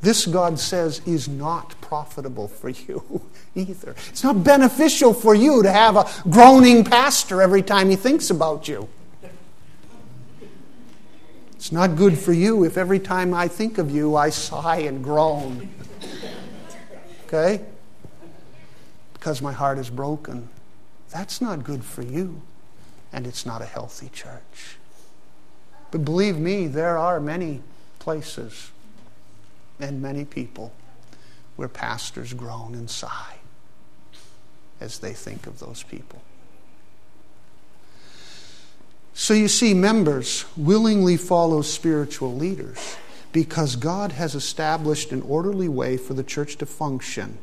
This, 0.02 0.26
God 0.26 0.58
says, 0.58 1.00
is 1.06 1.28
not 1.28 1.80
profitable 1.80 2.48
for 2.48 2.68
you 2.68 3.22
either. 3.54 3.94
It's 4.08 4.24
not 4.24 4.42
beneficial 4.42 5.14
for 5.14 5.32
you 5.32 5.62
to 5.62 5.70
have 5.70 5.96
a 5.96 6.10
groaning 6.28 6.84
pastor 6.84 7.40
every 7.40 7.62
time 7.62 7.88
he 7.88 7.94
thinks 7.94 8.28
about 8.28 8.66
you. 8.66 8.88
It's 11.54 11.70
not 11.70 11.94
good 11.94 12.18
for 12.18 12.32
you 12.32 12.64
if 12.64 12.76
every 12.76 12.98
time 12.98 13.32
I 13.32 13.46
think 13.46 13.78
of 13.78 13.92
you, 13.92 14.16
I 14.16 14.30
sigh 14.30 14.78
and 14.78 15.04
groan. 15.04 15.70
Okay? 17.26 17.64
Because 19.14 19.40
my 19.40 19.52
heart 19.52 19.78
is 19.78 19.88
broken. 19.88 20.48
That's 21.10 21.40
not 21.40 21.62
good 21.62 21.84
for 21.84 22.02
you, 22.02 22.42
and 23.12 23.24
it's 23.24 23.46
not 23.46 23.62
a 23.62 23.66
healthy 23.66 24.08
church. 24.12 24.78
But 25.92 26.04
believe 26.04 26.38
me, 26.38 26.66
there 26.66 26.98
are 26.98 27.20
many 27.20 27.62
places 28.00 28.72
and 29.80 30.00
many 30.00 30.24
people 30.24 30.72
where 31.56 31.68
pastors 31.68 32.32
groan 32.32 32.74
and 32.74 32.88
sigh 32.88 33.36
as 34.80 34.98
they 34.98 35.12
think 35.12 35.46
of 35.46 35.58
those 35.58 35.82
people. 35.82 36.22
So 39.14 39.34
you 39.34 39.48
see, 39.48 39.74
members 39.74 40.44
willingly 40.56 41.16
follow 41.16 41.62
spiritual 41.62 42.34
leaders 42.34 42.96
because 43.32 43.76
God 43.76 44.12
has 44.12 44.34
established 44.34 45.12
an 45.12 45.22
orderly 45.22 45.68
way 45.68 45.96
for 45.96 46.14
the 46.14 46.24
church 46.24 46.56
to 46.56 46.66
function. 46.66 47.38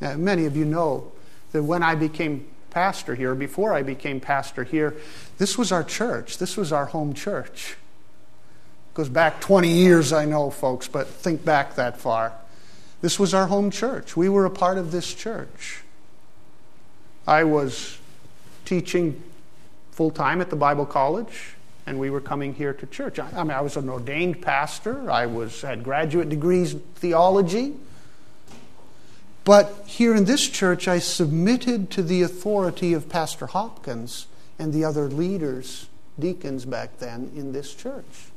Now, 0.00 0.16
many 0.16 0.44
of 0.44 0.56
you 0.56 0.64
know 0.64 1.12
that 1.52 1.62
when 1.62 1.82
I 1.82 1.94
became 1.94 2.46
pastor 2.70 3.14
here, 3.14 3.34
before 3.34 3.74
I 3.74 3.82
became 3.82 4.20
pastor 4.20 4.64
here, 4.64 4.96
this 5.38 5.58
was 5.58 5.72
our 5.72 5.84
church. 5.84 6.38
This 6.38 6.56
was 6.56 6.72
our 6.72 6.86
home 6.86 7.14
church. 7.14 7.76
Goes 8.98 9.08
back 9.08 9.40
20 9.40 9.68
years, 9.68 10.12
I 10.12 10.24
know, 10.24 10.50
folks, 10.50 10.88
but 10.88 11.06
think 11.06 11.44
back 11.44 11.76
that 11.76 12.00
far. 12.00 12.32
This 13.00 13.16
was 13.16 13.32
our 13.32 13.46
home 13.46 13.70
church. 13.70 14.16
We 14.16 14.28
were 14.28 14.44
a 14.44 14.50
part 14.50 14.76
of 14.76 14.90
this 14.90 15.14
church. 15.14 15.84
I 17.24 17.44
was 17.44 17.96
teaching 18.64 19.22
full 19.92 20.10
time 20.10 20.40
at 20.40 20.50
the 20.50 20.56
Bible 20.56 20.84
College, 20.84 21.54
and 21.86 22.00
we 22.00 22.10
were 22.10 22.20
coming 22.20 22.54
here 22.54 22.72
to 22.72 22.86
church. 22.86 23.20
I, 23.20 23.30
I 23.36 23.44
mean, 23.44 23.52
I 23.52 23.60
was 23.60 23.76
an 23.76 23.88
ordained 23.88 24.42
pastor. 24.42 25.08
I 25.08 25.26
was 25.26 25.62
had 25.62 25.84
graduate 25.84 26.28
degrees 26.28 26.72
in 26.72 26.80
theology. 26.96 27.74
But 29.44 29.84
here 29.86 30.16
in 30.16 30.24
this 30.24 30.48
church, 30.48 30.88
I 30.88 30.98
submitted 30.98 31.92
to 31.92 32.02
the 32.02 32.22
authority 32.22 32.94
of 32.94 33.08
Pastor 33.08 33.46
Hopkins 33.46 34.26
and 34.58 34.72
the 34.72 34.84
other 34.84 35.08
leaders, 35.08 35.86
deacons 36.18 36.64
back 36.64 36.98
then 36.98 37.30
in 37.36 37.52
this 37.52 37.72
church. 37.72 38.27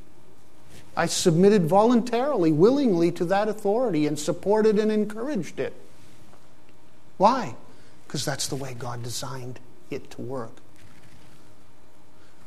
I 0.96 1.06
submitted 1.06 1.66
voluntarily, 1.66 2.52
willingly 2.52 3.12
to 3.14 3.26
that 3.26 3.48
authority 3.48 4.06
and 4.06 4.20
supported 4.20 4.78
and 4.78 4.92
encouraged 4.92 5.60
it. 5.60 5.74
Why? 7.18 7.56
Because 8.06 8.26
that's 8.26 8.48
the 8.48 8.56
way 8.56 8.76
God 8.78 9.04
designed 9.04 9.60
it 9.90 10.12
to 10.12 10.22
work. 10.22 10.52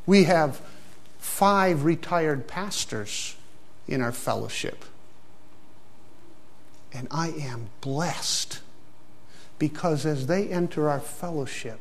We 0.05 0.25
have 0.25 0.61
five 1.17 1.83
retired 1.83 2.47
pastors 2.47 3.35
in 3.87 4.01
our 4.01 4.11
fellowship. 4.11 4.85
And 6.93 7.07
I 7.09 7.29
am 7.29 7.69
blessed 7.81 8.59
because 9.57 10.05
as 10.05 10.27
they 10.27 10.49
enter 10.49 10.89
our 10.89 10.99
fellowship, 10.99 11.79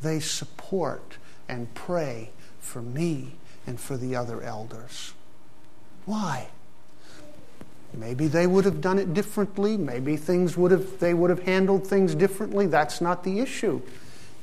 they 0.00 0.20
support 0.20 1.16
and 1.48 1.72
pray 1.74 2.30
for 2.60 2.80
me 2.80 3.32
and 3.66 3.80
for 3.80 3.96
the 3.96 4.14
other 4.14 4.42
elders. 4.42 5.12
Why? 6.08 6.48
Maybe 7.92 8.28
they 8.28 8.46
would 8.46 8.64
have 8.64 8.80
done 8.80 8.98
it 8.98 9.12
differently. 9.12 9.76
Maybe 9.76 10.16
things 10.16 10.56
would 10.56 10.70
have, 10.70 11.00
they 11.00 11.12
would 11.12 11.28
have 11.28 11.42
handled 11.42 11.86
things 11.86 12.14
differently. 12.14 12.66
That's 12.66 13.02
not 13.02 13.24
the 13.24 13.40
issue. 13.40 13.82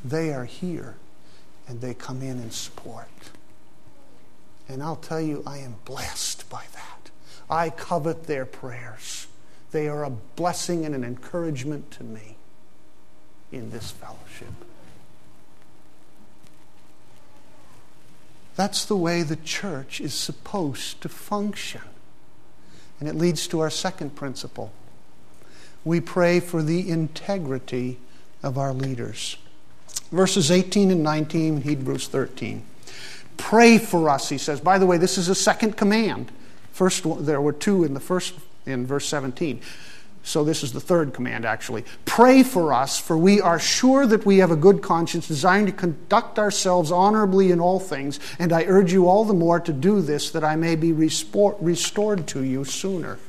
They 0.04 0.32
are 0.32 0.46
here 0.46 0.94
and 1.68 1.82
they 1.82 1.96
come 1.96 2.22
in 2.22 2.38
and 2.38 2.54
support. 2.54 3.08
And 4.70 4.84
I'll 4.84 4.96
tell 4.96 5.20
you, 5.20 5.42
I 5.48 5.58
am 5.58 5.78
blessed 5.86 6.48
by 6.52 6.66
that. 6.74 7.10
I 7.50 7.72
covet 7.72 8.26
their 8.26 8.46
prayers. 8.46 9.26
They 9.72 9.88
are 9.88 10.04
a 10.04 10.12
blessing 10.12 10.86
and 10.86 10.94
an 10.94 11.04
encouragement 11.04 11.90
to 11.92 12.04
me 12.04 12.38
in 13.52 13.72
this 13.72 13.90
fellowship. 13.90 14.54
That's 18.56 18.86
the 18.86 18.96
way 18.96 19.22
the 19.22 19.36
church 19.36 20.00
is 20.00 20.14
supposed 20.14 21.02
to 21.02 21.10
function. 21.10 21.82
And 23.00 23.10
it 23.10 23.16
leads 23.16 23.48
to 23.50 23.60
our 23.60 23.70
second 23.70 24.16
principle. 24.16 24.72
We 25.84 26.00
pray 26.00 26.40
for 26.40 26.64
the 26.64 26.90
integrity 26.90 28.00
of 28.42 28.58
our 28.58 28.74
leaders. 28.74 29.38
Verses 30.12 30.50
18 30.50 30.92
and 30.92 31.04
19, 31.04 31.62
Hebrews 31.62 32.08
13. 32.08 32.66
Pray 33.38 33.78
for 33.78 34.10
us, 34.10 34.30
he 34.30 34.38
says. 34.38 34.62
By 34.62 34.78
the 34.78 34.86
way, 34.86 34.98
this 34.98 35.18
is 35.18 35.28
a 35.28 35.36
second 35.36 35.76
command. 35.76 36.32
First, 36.72 37.06
there 37.26 37.42
were 37.42 37.54
two 37.54 37.84
in 37.84 37.94
the 37.94 38.00
first, 38.00 38.36
in 38.66 38.86
verse 38.86 39.08
17. 39.08 39.62
So 40.26 40.44
this 40.44 40.64
is 40.64 40.74
the 40.74 40.82
third 40.82 41.14
command, 41.14 41.46
actually. 41.46 41.86
Pray 42.04 42.42
for 42.42 42.74
us, 42.74 43.00
for 43.00 43.16
we 43.16 43.40
are 43.40 43.60
sure 43.60 44.08
that 44.08 44.26
we 44.26 44.40
have 44.40 44.50
a 44.50 44.56
good 44.56 44.82
conscience, 44.82 45.28
desiring 45.28 45.68
to 45.68 45.72
conduct 45.72 46.40
ourselves 46.40 46.92
honorably 46.92 47.52
in 47.52 47.60
all 47.60 47.80
things. 47.80 48.20
And 48.40 48.52
I 48.52 48.64
urge 48.64 48.92
you 48.92 49.08
all 49.08 49.24
the 49.24 49.36
more 49.36 49.60
to 49.60 49.72
do 49.72 50.02
this, 50.02 50.32
that 50.32 50.44
I 50.44 50.56
may 50.56 50.76
be 50.76 50.92
restored 50.92 52.28
to 52.28 52.44
you 52.44 52.66
sooner. 52.66 53.20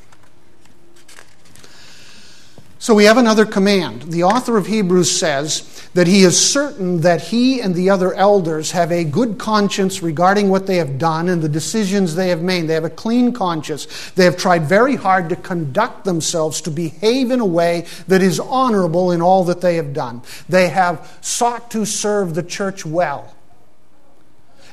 So 2.78 2.94
we 2.94 3.04
have 3.04 3.16
another 3.16 3.46
command. 3.46 4.02
The 4.02 4.24
author 4.24 4.58
of 4.58 4.66
Hebrews 4.66 5.10
says 5.18 5.88
that 5.94 6.06
he 6.06 6.24
is 6.24 6.38
certain 6.38 7.00
that 7.00 7.22
he 7.22 7.60
and 7.60 7.74
the 7.74 7.88
other 7.88 8.12
elders 8.12 8.72
have 8.72 8.92
a 8.92 9.02
good 9.02 9.38
conscience 9.38 10.02
regarding 10.02 10.50
what 10.50 10.66
they 10.66 10.76
have 10.76 10.98
done 10.98 11.30
and 11.30 11.40
the 11.40 11.48
decisions 11.48 12.14
they 12.14 12.28
have 12.28 12.42
made. 12.42 12.66
They 12.66 12.74
have 12.74 12.84
a 12.84 12.90
clean 12.90 13.32
conscience. 13.32 14.10
They 14.10 14.24
have 14.24 14.36
tried 14.36 14.64
very 14.64 14.94
hard 14.94 15.30
to 15.30 15.36
conduct 15.36 16.04
themselves, 16.04 16.60
to 16.62 16.70
behave 16.70 17.30
in 17.30 17.40
a 17.40 17.46
way 17.46 17.86
that 18.08 18.20
is 18.20 18.38
honorable 18.38 19.10
in 19.10 19.22
all 19.22 19.44
that 19.44 19.62
they 19.62 19.76
have 19.76 19.94
done. 19.94 20.20
They 20.46 20.68
have 20.68 21.18
sought 21.22 21.70
to 21.70 21.86
serve 21.86 22.34
the 22.34 22.42
church 22.42 22.84
well. 22.84 23.34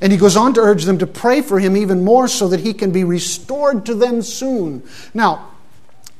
And 0.01 0.11
he 0.11 0.17
goes 0.17 0.35
on 0.35 0.53
to 0.55 0.59
urge 0.59 0.83
them 0.83 0.97
to 0.97 1.07
pray 1.07 1.41
for 1.41 1.57
him 1.57 1.77
even 1.77 2.03
more 2.03 2.27
so 2.27 2.49
that 2.49 2.59
he 2.59 2.73
can 2.73 2.91
be 2.91 3.05
restored 3.05 3.85
to 3.85 3.95
them 3.95 4.21
soon. 4.21 4.83
Now, 5.13 5.51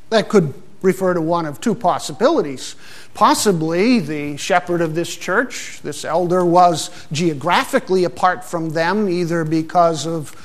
that 0.10 0.30
could 0.30 0.54
refer 0.84 1.16
to 1.16 1.22
one 1.22 1.48
of 1.48 1.60
two 1.60 1.74
possibilities. 1.74 2.76
Possibly 3.16 4.00
the 4.00 4.38
shepherd 4.38 4.82
of 4.82 4.94
this 4.94 5.16
church, 5.16 5.80
this 5.82 6.06
elder, 6.06 6.46
was 6.46 6.92
geographically 7.12 8.04
apart 8.04 8.44
from 8.44 8.70
them, 8.70 9.10
either 9.10 9.44
because 9.44 10.06
of 10.06 10.36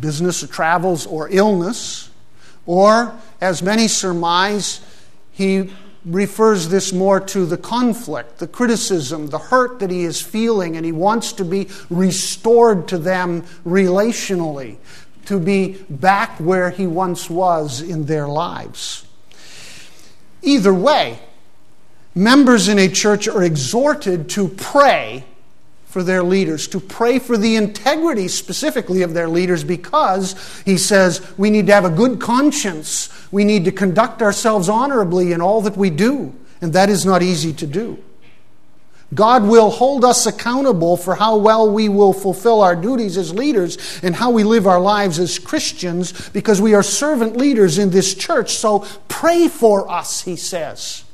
business 0.00 0.42
or 0.42 0.46
travels 0.46 1.06
or 1.06 1.28
illness, 1.30 2.08
or, 2.64 3.14
as 3.40 3.62
many 3.62 3.88
surmise, 3.88 4.80
he 5.32 5.70
refers 6.04 6.68
this 6.68 6.92
more 6.92 7.18
to 7.18 7.44
the 7.44 7.56
conflict, 7.56 8.38
the 8.38 8.46
criticism, 8.46 9.28
the 9.28 9.38
hurt 9.38 9.80
that 9.80 9.90
he 9.90 10.04
is 10.04 10.20
feeling, 10.20 10.76
and 10.76 10.86
he 10.86 10.92
wants 10.92 11.32
to 11.32 11.44
be 11.44 11.68
restored 11.90 12.86
to 12.88 12.98
them 12.98 13.42
relationally, 13.66 14.76
to 15.24 15.40
be 15.40 15.78
back 15.90 16.38
where 16.38 16.70
he 16.70 16.86
once 16.86 17.28
was 17.28 17.80
in 17.80 18.06
their 18.06 18.28
lives. 18.28 19.07
Either 20.42 20.72
way, 20.72 21.18
members 22.14 22.68
in 22.68 22.78
a 22.78 22.88
church 22.88 23.28
are 23.28 23.42
exhorted 23.42 24.28
to 24.30 24.48
pray 24.48 25.24
for 25.86 26.02
their 26.02 26.22
leaders, 26.22 26.68
to 26.68 26.78
pray 26.80 27.18
for 27.18 27.36
the 27.36 27.56
integrity 27.56 28.28
specifically 28.28 29.02
of 29.02 29.14
their 29.14 29.28
leaders, 29.28 29.64
because 29.64 30.62
he 30.64 30.76
says 30.76 31.26
we 31.38 31.50
need 31.50 31.66
to 31.66 31.72
have 31.72 31.84
a 31.84 31.90
good 31.90 32.20
conscience. 32.20 33.08
We 33.32 33.44
need 33.44 33.64
to 33.64 33.72
conduct 33.72 34.20
ourselves 34.20 34.68
honorably 34.68 35.32
in 35.32 35.40
all 35.40 35.62
that 35.62 35.76
we 35.76 35.90
do, 35.90 36.34
and 36.60 36.72
that 36.74 36.90
is 36.90 37.06
not 37.06 37.22
easy 37.22 37.52
to 37.54 37.66
do. 37.66 38.02
God 39.14 39.44
will 39.44 39.70
hold 39.70 40.04
us 40.04 40.26
accountable 40.26 40.96
for 40.96 41.14
how 41.14 41.38
well 41.38 41.70
we 41.70 41.88
will 41.88 42.12
fulfill 42.12 42.60
our 42.60 42.76
duties 42.76 43.16
as 43.16 43.32
leaders 43.32 44.00
and 44.02 44.14
how 44.14 44.30
we 44.30 44.44
live 44.44 44.66
our 44.66 44.80
lives 44.80 45.18
as 45.18 45.38
Christians 45.38 46.28
because 46.30 46.60
we 46.60 46.74
are 46.74 46.82
servant 46.82 47.36
leaders 47.36 47.78
in 47.78 47.90
this 47.90 48.14
church. 48.14 48.56
So 48.56 48.86
pray 49.08 49.48
for 49.48 49.90
us, 49.90 50.22
he 50.22 50.36
says. 50.36 51.04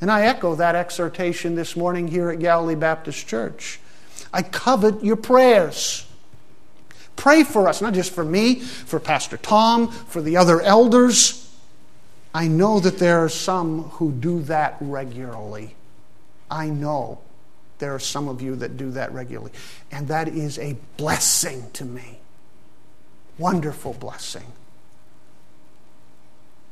And 0.00 0.10
I 0.10 0.26
echo 0.26 0.54
that 0.54 0.76
exhortation 0.76 1.56
this 1.56 1.74
morning 1.74 2.06
here 2.06 2.30
at 2.30 2.38
Galilee 2.38 2.74
Baptist 2.76 3.26
Church. 3.26 3.80
I 4.32 4.42
covet 4.42 5.02
your 5.02 5.16
prayers. 5.16 6.06
Pray 7.16 7.42
for 7.42 7.66
us, 7.66 7.80
not 7.80 7.94
just 7.94 8.12
for 8.12 8.24
me, 8.24 8.60
for 8.60 9.00
Pastor 9.00 9.38
Tom, 9.38 9.88
for 9.88 10.20
the 10.20 10.36
other 10.36 10.60
elders. 10.60 11.50
I 12.34 12.46
know 12.46 12.78
that 12.78 12.98
there 12.98 13.24
are 13.24 13.30
some 13.30 13.84
who 13.84 14.12
do 14.12 14.42
that 14.42 14.76
regularly. 14.80 15.74
I 16.50 16.68
know 16.68 17.20
there 17.78 17.94
are 17.94 18.00
some 18.00 18.28
of 18.28 18.40
you 18.40 18.56
that 18.56 18.76
do 18.76 18.90
that 18.92 19.12
regularly. 19.12 19.52
And 19.90 20.08
that 20.08 20.28
is 20.28 20.58
a 20.58 20.76
blessing 20.96 21.70
to 21.74 21.84
me. 21.84 22.18
Wonderful 23.38 23.94
blessing. 23.94 24.46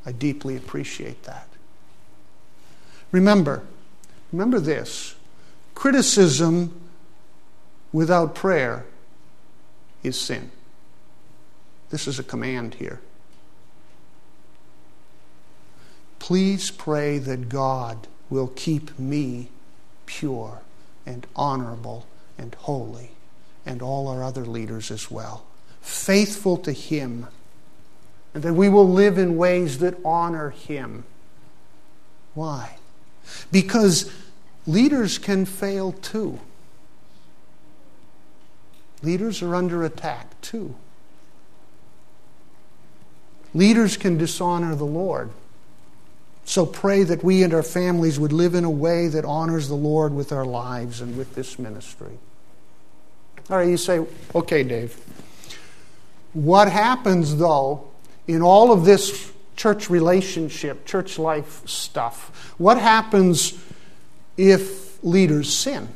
I 0.06 0.12
deeply 0.12 0.56
appreciate 0.56 1.22
that. 1.24 1.48
Remember, 3.12 3.62
remember 4.32 4.58
this 4.58 5.14
criticism 5.74 6.80
without 7.92 8.34
prayer 8.34 8.86
is 10.02 10.20
sin. 10.20 10.50
This 11.90 12.08
is 12.08 12.18
a 12.18 12.24
command 12.24 12.74
here. 12.74 13.00
Please 16.18 16.70
pray 16.70 17.18
that 17.18 17.48
God 17.48 18.08
will 18.30 18.48
keep 18.48 18.98
me 18.98 19.48
pure 20.06 20.60
and 21.06 21.26
honorable 21.36 22.06
and 22.38 22.54
holy, 22.54 23.10
and 23.64 23.82
all 23.82 24.08
our 24.08 24.22
other 24.22 24.44
leaders 24.44 24.90
as 24.90 25.10
well. 25.10 25.44
Faithful 25.80 26.56
to 26.58 26.72
Him, 26.72 27.26
and 28.32 28.42
that 28.42 28.54
we 28.54 28.68
will 28.68 28.88
live 28.88 29.18
in 29.18 29.36
ways 29.36 29.78
that 29.78 29.96
honor 30.04 30.50
Him. 30.50 31.04
Why? 32.34 32.76
Because 33.52 34.10
leaders 34.66 35.18
can 35.18 35.44
fail 35.44 35.92
too. 35.92 36.40
Leaders 39.02 39.42
are 39.42 39.54
under 39.54 39.84
attack 39.84 40.40
too. 40.40 40.74
Leaders 43.52 43.96
can 43.96 44.18
dishonor 44.18 44.74
the 44.74 44.84
Lord. 44.84 45.30
So 46.44 46.66
pray 46.66 47.04
that 47.04 47.24
we 47.24 47.42
and 47.42 47.54
our 47.54 47.62
families 47.62 48.20
would 48.20 48.32
live 48.32 48.54
in 48.54 48.64
a 48.64 48.70
way 48.70 49.08
that 49.08 49.24
honors 49.24 49.68
the 49.68 49.74
Lord 49.74 50.12
with 50.14 50.30
our 50.30 50.44
lives 50.44 51.00
and 51.00 51.16
with 51.16 51.34
this 51.34 51.58
ministry. 51.58 52.18
All 53.50 53.56
right, 53.56 53.68
you 53.68 53.76
say, 53.76 54.04
okay, 54.34 54.62
Dave. 54.62 54.98
What 56.34 56.70
happens, 56.70 57.36
though, 57.36 57.88
in 58.26 58.42
all 58.42 58.72
of 58.72 58.84
this 58.84 59.32
church 59.56 59.88
relationship, 59.88 60.84
church 60.84 61.18
life 61.18 61.66
stuff? 61.66 62.54
What 62.58 62.78
happens 62.78 63.54
if 64.36 65.02
leaders 65.02 65.54
sin? 65.54 65.88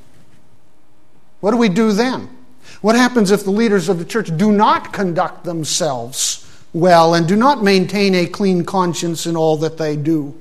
What 1.40 1.50
do 1.50 1.56
we 1.56 1.68
do 1.68 1.92
then? 1.92 2.30
What 2.80 2.96
happens 2.96 3.30
if 3.30 3.44
the 3.44 3.50
leaders 3.50 3.88
of 3.88 3.98
the 3.98 4.04
church 4.04 4.34
do 4.36 4.52
not 4.52 4.92
conduct 4.92 5.44
themselves 5.44 6.47
well 6.72 7.14
and 7.14 7.26
do 7.26 7.36
not 7.36 7.62
maintain 7.62 8.14
a 8.14 8.26
clean 8.26 8.64
conscience 8.64 9.26
in 9.26 9.36
all 9.36 9.56
that 9.58 9.78
they 9.78 9.96
do? 9.96 10.38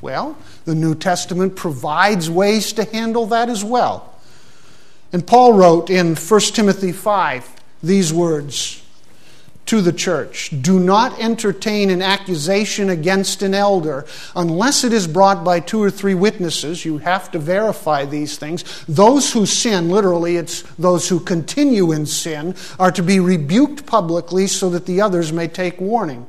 Well, 0.00 0.36
the 0.64 0.74
New 0.74 0.94
Testament 0.94 1.56
provides 1.56 2.30
ways 2.30 2.72
to 2.74 2.84
handle 2.84 3.26
that 3.26 3.48
as 3.48 3.64
well. 3.64 4.14
And 5.12 5.26
Paul 5.26 5.54
wrote 5.54 5.90
in 5.90 6.16
1 6.16 6.40
Timothy 6.40 6.92
5 6.92 7.54
these 7.82 8.12
words 8.12 8.82
to 9.70 9.80
the 9.80 9.92
church 9.92 10.50
Do 10.62 10.80
not 10.80 11.20
entertain 11.20 11.90
an 11.90 12.02
accusation 12.02 12.90
against 12.90 13.40
an 13.40 13.54
elder 13.54 14.04
unless 14.34 14.82
it 14.82 14.92
is 14.92 15.06
brought 15.06 15.44
by 15.44 15.60
two 15.60 15.80
or 15.80 15.92
three 15.92 16.14
witnesses. 16.14 16.84
You 16.84 16.98
have 16.98 17.30
to 17.30 17.38
verify 17.38 18.04
these 18.04 18.36
things. 18.36 18.84
Those 18.88 19.32
who 19.32 19.46
sin, 19.46 19.88
literally, 19.88 20.38
it's 20.38 20.62
those 20.72 21.08
who 21.08 21.20
continue 21.20 21.92
in 21.92 22.04
sin, 22.06 22.56
are 22.80 22.90
to 22.90 23.02
be 23.04 23.20
rebuked 23.20 23.86
publicly 23.86 24.48
so 24.48 24.70
that 24.70 24.86
the 24.86 25.00
others 25.00 25.32
may 25.32 25.46
take 25.46 25.80
warning. 25.80 26.26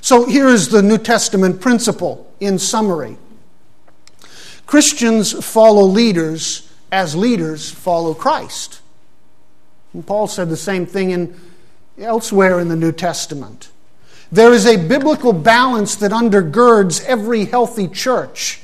So 0.00 0.24
here 0.24 0.48
is 0.48 0.70
the 0.70 0.82
New 0.82 0.96
Testament 0.96 1.60
principle 1.60 2.32
in 2.40 2.58
summary 2.58 3.18
Christians 4.64 5.44
follow 5.44 5.84
leaders 5.84 6.72
as 6.90 7.14
leaders 7.14 7.70
follow 7.70 8.14
Christ. 8.14 8.80
And 9.92 10.06
Paul 10.06 10.28
said 10.28 10.48
the 10.48 10.56
same 10.56 10.86
thing 10.86 11.10
in, 11.10 11.38
elsewhere 12.00 12.60
in 12.60 12.68
the 12.68 12.76
New 12.76 12.92
Testament. 12.92 13.70
There 14.30 14.52
is 14.52 14.66
a 14.66 14.76
biblical 14.76 15.32
balance 15.32 15.96
that 15.96 16.10
undergirds 16.10 17.04
every 17.04 17.46
healthy 17.46 17.88
church. 17.88 18.60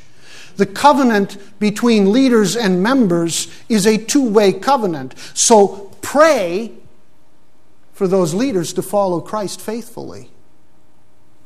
The 0.57 0.67
covenant 0.67 1.39
between 1.59 2.13
leaders 2.13 2.57
and 2.57 2.83
members 2.83 3.49
is 3.69 3.87
a 3.87 3.99
two 3.99 4.29
way 4.29 4.53
covenant. 4.53 5.15
So 5.35 5.91
pray 6.03 6.73
for 7.93 8.07
those 8.07 8.35
leaders 8.35 8.73
to 8.75 8.83
follow 8.83 9.21
Christ 9.21 9.61
faithfully. 9.61 10.31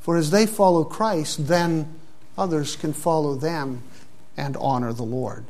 For 0.00 0.16
as 0.16 0.30
they 0.30 0.46
follow 0.46 0.84
Christ, 0.84 1.46
then 1.48 1.94
others 2.36 2.76
can 2.76 2.92
follow 2.92 3.34
them 3.34 3.82
and 4.36 4.56
honor 4.56 4.92
the 4.92 5.04
Lord. 5.04 5.44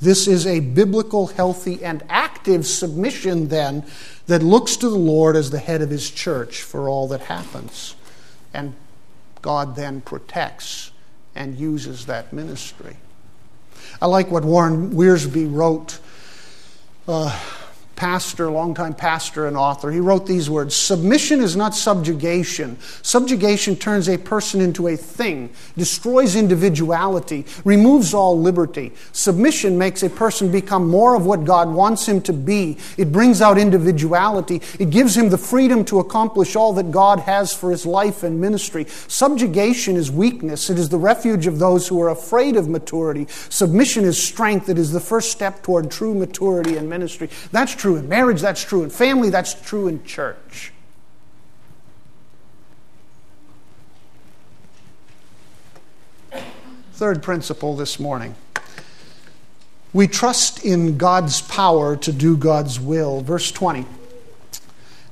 This 0.00 0.26
is 0.26 0.46
a 0.46 0.60
biblical, 0.60 1.28
healthy, 1.28 1.82
and 1.84 2.02
active 2.08 2.66
submission, 2.66 3.48
then, 3.48 3.84
that 4.26 4.42
looks 4.42 4.76
to 4.76 4.88
the 4.88 4.96
Lord 4.96 5.36
as 5.36 5.50
the 5.50 5.58
head 5.58 5.82
of 5.82 5.90
his 5.90 6.10
church 6.10 6.62
for 6.62 6.88
all 6.88 7.08
that 7.08 7.22
happens. 7.22 7.96
And 8.54 8.74
God 9.40 9.76
then 9.76 10.00
protects 10.00 10.92
and 11.34 11.58
uses 11.58 12.06
that 12.06 12.32
ministry. 12.32 12.96
I 14.00 14.06
like 14.06 14.30
what 14.30 14.44
Warren 14.44 14.92
Wiersbe 14.92 15.52
wrote. 15.52 15.98
Uh, 17.08 17.38
pastor, 17.96 18.50
longtime 18.50 18.94
pastor 18.94 19.46
and 19.46 19.56
author, 19.56 19.90
he 19.90 20.00
wrote 20.00 20.26
these 20.26 20.48
words 20.48 20.74
Submission 20.74 21.40
is 21.40 21.56
not 21.56 21.74
subjugation. 21.74 22.78
Subjugation 23.02 23.76
turns 23.76 24.08
a 24.08 24.18
person 24.18 24.60
into 24.60 24.88
a 24.88 24.96
thing, 24.96 25.50
destroys 25.76 26.36
individuality, 26.36 27.44
removes 27.64 28.14
all 28.14 28.38
liberty. 28.38 28.92
Submission 29.12 29.78
makes 29.78 30.02
a 30.02 30.10
person 30.10 30.50
become 30.50 30.88
more 30.88 31.14
of 31.14 31.26
what 31.26 31.44
God 31.44 31.68
wants 31.68 32.06
him 32.06 32.20
to 32.22 32.32
be. 32.32 32.78
It 32.96 33.12
brings 33.12 33.40
out 33.40 33.58
individuality, 33.58 34.62
it 34.78 34.90
gives 34.90 35.16
him 35.16 35.28
the 35.28 35.38
freedom 35.38 35.84
to 35.86 36.00
accomplish 36.00 36.56
all 36.56 36.72
that 36.74 36.90
God 36.90 37.20
has 37.20 37.52
for 37.54 37.70
his 37.70 37.84
life 37.84 38.22
and 38.22 38.40
ministry. 38.40 38.86
Subjugation 39.08 39.96
is 39.96 40.10
weakness, 40.10 40.70
it 40.70 40.78
is 40.78 40.88
the 40.88 40.98
refuge 40.98 41.46
of 41.46 41.58
those 41.58 41.88
who 41.88 42.00
are 42.00 42.10
afraid 42.10 42.56
of 42.56 42.68
maturity. 42.68 43.26
Submission 43.48 44.04
is 44.04 44.22
strength, 44.22 44.68
it 44.68 44.78
is 44.78 44.92
the 44.92 45.00
first 45.00 45.30
step 45.30 45.62
toward 45.62 45.90
true 45.90 46.14
maturity 46.14 46.76
and 46.76 46.88
ministry. 46.88 47.28
That's 47.50 47.74
true 47.82 47.96
in 47.96 48.08
marriage, 48.08 48.40
that's 48.40 48.62
true 48.62 48.84
in 48.84 48.90
family, 48.90 49.28
that's 49.28 49.54
true 49.54 49.88
in 49.88 50.04
church. 50.04 50.72
Third 56.92 57.24
principle 57.24 57.74
this 57.74 57.98
morning. 57.98 58.36
We 59.92 60.06
trust 60.06 60.64
in 60.64 60.96
God's 60.96 61.42
power 61.42 61.96
to 61.96 62.12
do 62.12 62.36
God's 62.36 62.78
will. 62.78 63.20
Verse 63.20 63.50
20. 63.50 63.84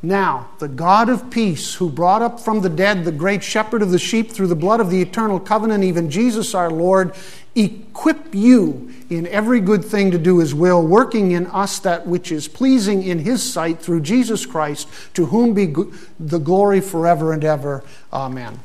Now, 0.01 0.51
the 0.61 0.69
God 0.69 1.09
of 1.09 1.29
peace, 1.29 1.75
who 1.75 1.91
brought 1.91 2.23
up 2.23 2.39
from 2.39 2.61
the 2.61 2.71
dead 2.71 3.05
the 3.05 3.11
great 3.11 3.43
shepherd 3.43 3.83
of 3.83 3.91
the 3.91 3.99
sheep 3.99 4.31
through 4.31 4.47
the 4.47 4.55
blood 4.55 4.79
of 4.79 4.91
the 4.91 5.03
eternal 5.03 5.41
covenant, 5.41 5.83
even 5.83 6.09
Jesus 6.09 6.55
our 6.55 6.71
Lord, 6.71 7.15
equip 7.55 8.35
you 8.35 8.93
in 9.11 9.27
every 9.27 9.61
good 9.61 9.85
thing 9.85 10.13
to 10.13 10.19
do 10.19 10.39
his 10.39 10.55
will, 10.55 10.87
working 10.87 11.33
in 11.33 11.47
us 11.49 11.81
that 11.81 12.07
which 12.07 12.31
is 12.31 12.47
pleasing 12.47 13.03
in 13.03 13.19
his 13.19 13.43
sight 13.43 13.81
through 13.81 14.01
Jesus 14.01 14.47
Christ, 14.47 14.89
to 15.15 15.27
whom 15.27 15.53
be 15.53 15.75
the 16.19 16.39
glory 16.39 16.81
forever 16.81 17.33
and 17.33 17.45
ever. 17.45 17.83
Amen. 18.13 18.59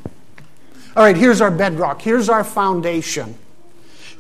All 0.95 1.04
right, 1.04 1.17
here's 1.17 1.41
our 1.41 1.52
bedrock. 1.52 2.02
Here's 2.02 2.30
our 2.30 2.43
foundation. 2.43 3.36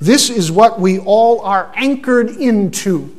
This 0.01 0.29
is 0.29 0.51
what 0.51 0.79
we 0.79 0.99
all 0.99 1.41
are 1.41 1.71
anchored 1.75 2.29
into 2.29 3.15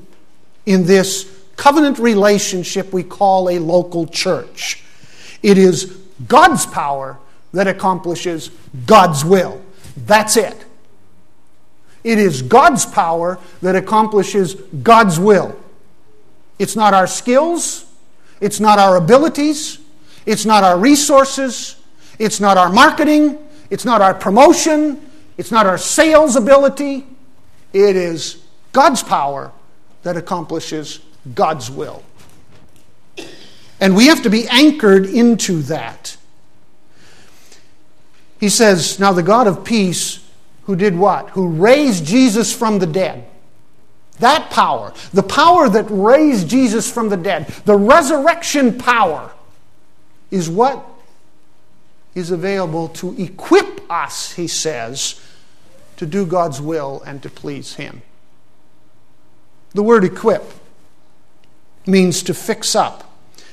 in 0.67 0.85
this 0.85 1.33
covenant 1.57 1.99
relationship 1.99 2.93
we 2.93 3.03
call 3.03 3.49
a 3.49 3.59
local 3.59 4.07
church. 4.07 4.83
It 5.43 5.57
is 5.57 5.97
God's 6.29 6.67
power 6.67 7.19
that 7.53 7.67
accomplishes 7.67 8.51
God's 8.85 9.25
will. 9.25 9.63
That's 9.97 10.37
it. 10.37 10.66
It 12.07 12.21
is 12.21 12.41
God's 12.41 12.87
power 12.87 13.37
that 13.63 13.75
accomplishes 13.75 14.55
God's 14.55 15.19
will. 15.19 15.59
It's 16.57 16.77
not 16.77 16.95
our 16.95 17.09
skills, 17.09 17.85
it's 18.41 18.61
not 18.61 18.79
our 18.79 18.97
abilities, 18.97 19.81
it's 20.25 20.47
not 20.47 20.63
our 20.63 20.79
resources, 20.79 21.75
it's 22.21 22.39
not 22.39 22.57
our 22.57 22.71
marketing, 22.71 23.39
it's 23.71 23.85
not 23.85 24.03
our 24.03 24.15
promotion, 24.15 25.05
it's 25.37 25.51
not 25.51 25.67
our 25.67 25.77
sales 25.77 26.37
ability. 26.37 27.05
It 27.73 27.97
is 27.97 28.41
God's 28.71 29.03
power 29.03 29.51
that 30.05 30.17
accomplishes 30.17 31.01
God's 31.35 31.73
will. 31.73 32.05
And 33.81 33.97
we 33.97 34.07
have 34.07 34.23
to 34.23 34.31
be 34.31 34.47
anchored 34.47 35.07
into 35.07 35.61
that. 35.63 36.17
He 38.39 38.49
says, 38.49 39.01
Now 39.01 39.13
the 39.13 39.25
God 39.25 39.49
of 39.49 39.65
peace, 39.65 40.21
who 40.67 40.77
did 40.77 40.97
what? 40.97 41.31
Who 41.31 41.49
raised 41.49 42.05
Jesus 42.05 42.55
from 42.55 42.79
the 42.79 42.87
dead. 42.87 43.27
That 44.19 44.51
power, 44.51 44.93
the 45.13 45.23
power 45.23 45.69
that 45.69 45.87
raised 45.89 46.49
Jesus 46.49 46.91
from 46.91 47.09
the 47.09 47.17
dead, 47.17 47.49
the 47.65 47.77
resurrection 47.77 48.79
power, 48.79 49.33
is 50.31 50.49
what 50.49 50.85
is 52.15 52.31
available 52.31 52.89
to 52.89 53.15
equip 53.21 53.81
us, 53.91 54.33
he 54.33 54.49
says, 54.49 55.21
to 55.99 56.07
do 56.07 56.27
God's 56.27 56.61
will 56.61 57.03
and 57.07 57.23
to 57.23 57.31
please 57.31 57.75
Him. 57.75 58.03
The 59.75 59.83
word 59.83 60.05
equip 60.05 60.43
means 61.87 62.23
to 62.25 62.35
fix 62.35 62.75
up. 62.75 63.05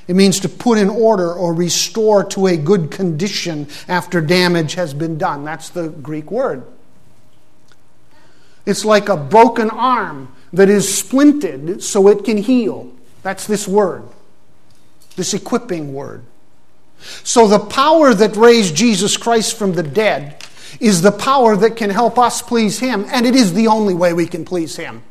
It 0.08 0.16
means 0.16 0.40
to 0.40 0.48
put 0.48 0.78
in 0.78 0.88
order 0.88 1.32
or 1.32 1.54
restore 1.54 2.24
to 2.24 2.46
a 2.46 2.56
good 2.56 2.90
condition 2.90 3.68
after 3.86 4.20
damage 4.20 4.74
has 4.74 4.92
been 4.92 5.16
done. 5.16 5.44
That's 5.44 5.68
the 5.68 5.88
Greek 5.88 6.30
word. 6.30 6.64
It's 8.66 8.84
like 8.84 9.08
a 9.08 9.16
broken 9.16 9.70
arm 9.70 10.34
that 10.52 10.68
is 10.68 10.86
splinted 10.86 11.82
so 11.82 12.08
it 12.08 12.24
can 12.24 12.38
heal. 12.38 12.90
That's 13.22 13.46
this 13.46 13.68
word, 13.68 14.04
this 15.16 15.34
equipping 15.34 15.92
word. 15.92 16.22
So, 17.22 17.46
the 17.46 17.58
power 17.58 18.14
that 18.14 18.36
raised 18.36 18.74
Jesus 18.74 19.16
Christ 19.16 19.58
from 19.58 19.72
the 19.74 19.82
dead 19.82 20.42
is 20.80 21.02
the 21.02 21.12
power 21.12 21.56
that 21.56 21.76
can 21.76 21.90
help 21.90 22.18
us 22.18 22.40
please 22.40 22.78
Him, 22.78 23.04
and 23.08 23.26
it 23.26 23.34
is 23.34 23.52
the 23.52 23.66
only 23.66 23.94
way 23.94 24.12
we 24.12 24.26
can 24.26 24.44
please 24.44 24.76
Him. 24.76 25.02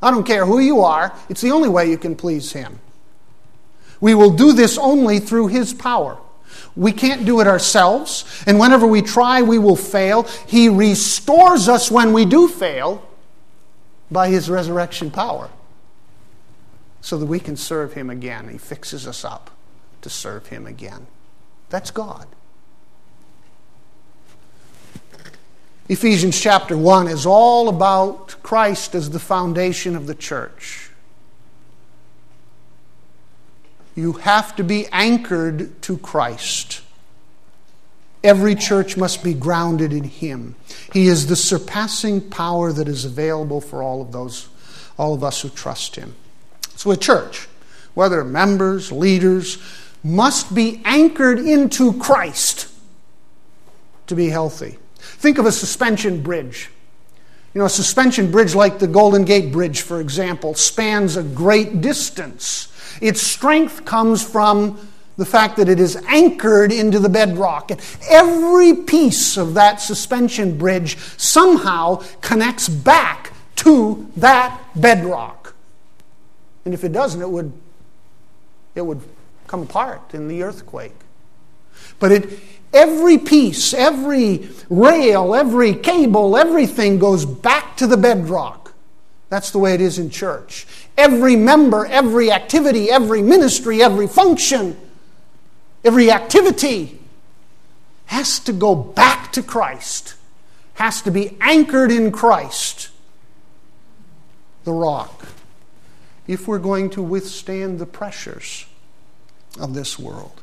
I 0.00 0.10
don't 0.10 0.26
care 0.26 0.46
who 0.46 0.60
you 0.60 0.82
are, 0.82 1.14
it's 1.28 1.40
the 1.40 1.50
only 1.50 1.68
way 1.68 1.90
you 1.90 1.98
can 1.98 2.14
please 2.14 2.52
Him. 2.52 2.78
We 4.00 4.14
will 4.14 4.30
do 4.30 4.52
this 4.52 4.78
only 4.78 5.18
through 5.18 5.48
His 5.48 5.74
power. 5.74 6.18
We 6.76 6.92
can't 6.92 7.24
do 7.24 7.40
it 7.40 7.46
ourselves, 7.46 8.24
and 8.46 8.58
whenever 8.58 8.86
we 8.86 9.02
try, 9.02 9.42
we 9.42 9.58
will 9.58 9.76
fail. 9.76 10.24
He 10.46 10.68
restores 10.68 11.68
us 11.68 11.90
when 11.90 12.12
we 12.12 12.24
do 12.24 12.48
fail 12.48 13.06
by 14.10 14.28
His 14.28 14.50
resurrection 14.50 15.10
power 15.10 15.50
so 17.00 17.18
that 17.18 17.26
we 17.26 17.38
can 17.38 17.56
serve 17.56 17.92
Him 17.92 18.10
again. 18.10 18.48
He 18.48 18.58
fixes 18.58 19.06
us 19.06 19.24
up 19.24 19.50
to 20.02 20.10
serve 20.10 20.48
Him 20.48 20.66
again. 20.66 21.06
That's 21.70 21.90
God. 21.90 22.26
Ephesians 25.88 26.40
chapter 26.40 26.78
1 26.78 27.08
is 27.08 27.26
all 27.26 27.68
about 27.68 28.36
Christ 28.42 28.94
as 28.94 29.10
the 29.10 29.18
foundation 29.18 29.94
of 29.94 30.06
the 30.06 30.14
church. 30.14 30.90
You 33.94 34.12
have 34.12 34.56
to 34.56 34.64
be 34.64 34.86
anchored 34.88 35.80
to 35.82 35.98
Christ. 35.98 36.82
Every 38.22 38.54
church 38.54 38.96
must 38.96 39.22
be 39.22 39.34
grounded 39.34 39.92
in 39.92 40.04
Him. 40.04 40.56
He 40.92 41.06
is 41.06 41.26
the 41.26 41.36
surpassing 41.36 42.30
power 42.30 42.72
that 42.72 42.88
is 42.88 43.04
available 43.04 43.60
for 43.60 43.82
all 43.82 44.00
of 44.00 44.12
those, 44.12 44.48
all 44.98 45.14
of 45.14 45.22
us 45.22 45.42
who 45.42 45.50
trust 45.50 45.96
Him. 45.96 46.14
So 46.76 46.90
a 46.90 46.96
church, 46.96 47.46
whether 47.94 48.24
members, 48.24 48.90
leaders, 48.90 49.58
must 50.02 50.54
be 50.54 50.80
anchored 50.84 51.38
into 51.38 51.92
Christ 51.98 52.68
to 54.06 54.14
be 54.14 54.28
healthy. 54.28 54.78
Think 54.98 55.38
of 55.38 55.46
a 55.46 55.52
suspension 55.52 56.22
bridge. 56.22 56.70
You 57.54 57.60
know, 57.60 57.66
a 57.66 57.70
suspension 57.70 58.30
bridge 58.30 58.54
like 58.54 58.78
the 58.78 58.86
Golden 58.86 59.24
Gate 59.24 59.52
Bridge, 59.52 59.82
for 59.82 60.00
example, 60.00 60.54
spans 60.54 61.16
a 61.16 61.22
great 61.22 61.80
distance. 61.80 62.68
Its 63.00 63.20
strength 63.20 63.84
comes 63.84 64.22
from 64.22 64.88
the 65.16 65.24
fact 65.24 65.56
that 65.56 65.68
it 65.68 65.78
is 65.78 65.96
anchored 66.08 66.72
into 66.72 66.98
the 66.98 67.08
bedrock. 67.08 67.70
And 67.70 67.80
every 68.10 68.74
piece 68.74 69.36
of 69.36 69.54
that 69.54 69.80
suspension 69.80 70.58
bridge 70.58 70.96
somehow 71.16 72.02
connects 72.20 72.68
back 72.68 73.32
to 73.56 74.10
that 74.16 74.60
bedrock. 74.74 75.54
And 76.64 76.74
if 76.74 76.82
it 76.82 76.92
doesn't, 76.92 77.20
it 77.20 77.30
would, 77.30 77.52
it 78.74 78.82
would 78.82 79.00
come 79.46 79.62
apart 79.62 80.14
in 80.14 80.26
the 80.26 80.42
earthquake. 80.42 80.94
But 82.00 82.10
it, 82.10 82.40
Every 82.74 83.18
piece, 83.18 83.72
every 83.72 84.48
rail, 84.68 85.32
every 85.36 85.74
cable, 85.74 86.36
everything 86.36 86.98
goes 86.98 87.24
back 87.24 87.76
to 87.76 87.86
the 87.86 87.96
bedrock. 87.96 88.74
That's 89.28 89.52
the 89.52 89.60
way 89.60 89.74
it 89.74 89.80
is 89.80 90.00
in 90.00 90.10
church. 90.10 90.66
Every 90.96 91.36
member, 91.36 91.86
every 91.86 92.30
activity, 92.30 92.90
every 92.90 93.22
ministry, 93.22 93.82
every 93.82 94.06
function, 94.06 94.76
every 95.84 96.10
activity 96.10 97.00
has 98.06 98.38
to 98.40 98.52
go 98.52 98.74
back 98.74 99.32
to 99.32 99.42
Christ, 99.42 100.14
has 100.74 101.02
to 101.02 101.10
be 101.10 101.36
anchored 101.40 101.90
in 101.90 102.12
Christ, 102.12 102.90
the 104.64 104.72
rock, 104.72 105.26
if 106.26 106.46
we're 106.46 106.58
going 106.58 106.90
to 106.90 107.02
withstand 107.02 107.78
the 107.78 107.86
pressures 107.86 108.66
of 109.58 109.74
this 109.74 109.98
world. 109.98 110.42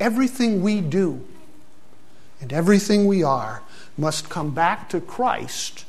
Everything 0.00 0.62
we 0.62 0.80
do 0.80 1.24
and 2.40 2.52
everything 2.52 3.06
we 3.06 3.22
are 3.22 3.62
must 3.96 4.28
come 4.28 4.50
back 4.52 4.88
to 4.88 5.00
Christ, 5.00 5.84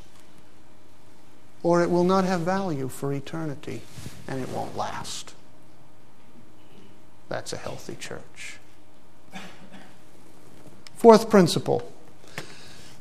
or 1.64 1.82
it 1.82 1.90
will 1.90 2.04
not 2.04 2.26
have 2.26 2.42
value 2.42 2.90
for 2.90 3.14
eternity 3.14 3.82
and 4.28 4.40
it 4.40 4.50
won't 4.50 4.78
last. 4.78 5.34
That's 7.30 7.54
a 7.54 7.58
healthy 7.58 7.96
church. 7.96 8.58
Fourth 10.96 11.30
principle 11.30 11.90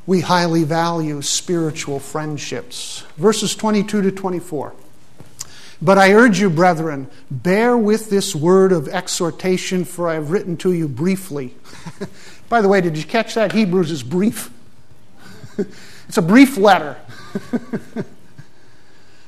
we 0.06 0.20
highly 0.20 0.64
value 0.64 1.22
spiritual 1.22 2.00
friendships. 2.00 3.04
Verses 3.16 3.54
22 3.54 4.02
to 4.02 4.10
24. 4.10 4.74
But 5.80 5.98
I 5.98 6.12
urge 6.12 6.40
you, 6.40 6.50
brethren, 6.50 7.08
bear 7.30 7.76
with 7.76 8.10
this 8.10 8.34
word 8.34 8.72
of 8.72 8.88
exhortation, 8.88 9.84
for 9.84 10.08
I 10.08 10.14
have 10.14 10.30
written 10.30 10.56
to 10.58 10.72
you 10.72 10.88
briefly. 10.88 11.54
By 12.48 12.60
the 12.62 12.68
way, 12.68 12.80
did 12.80 12.96
you 12.96 13.04
catch 13.04 13.34
that? 13.34 13.52
Hebrews 13.52 13.90
is 13.90 14.02
brief. 14.02 14.50
it's 16.08 16.18
a 16.18 16.22
brief 16.22 16.56
letter. 16.56 16.96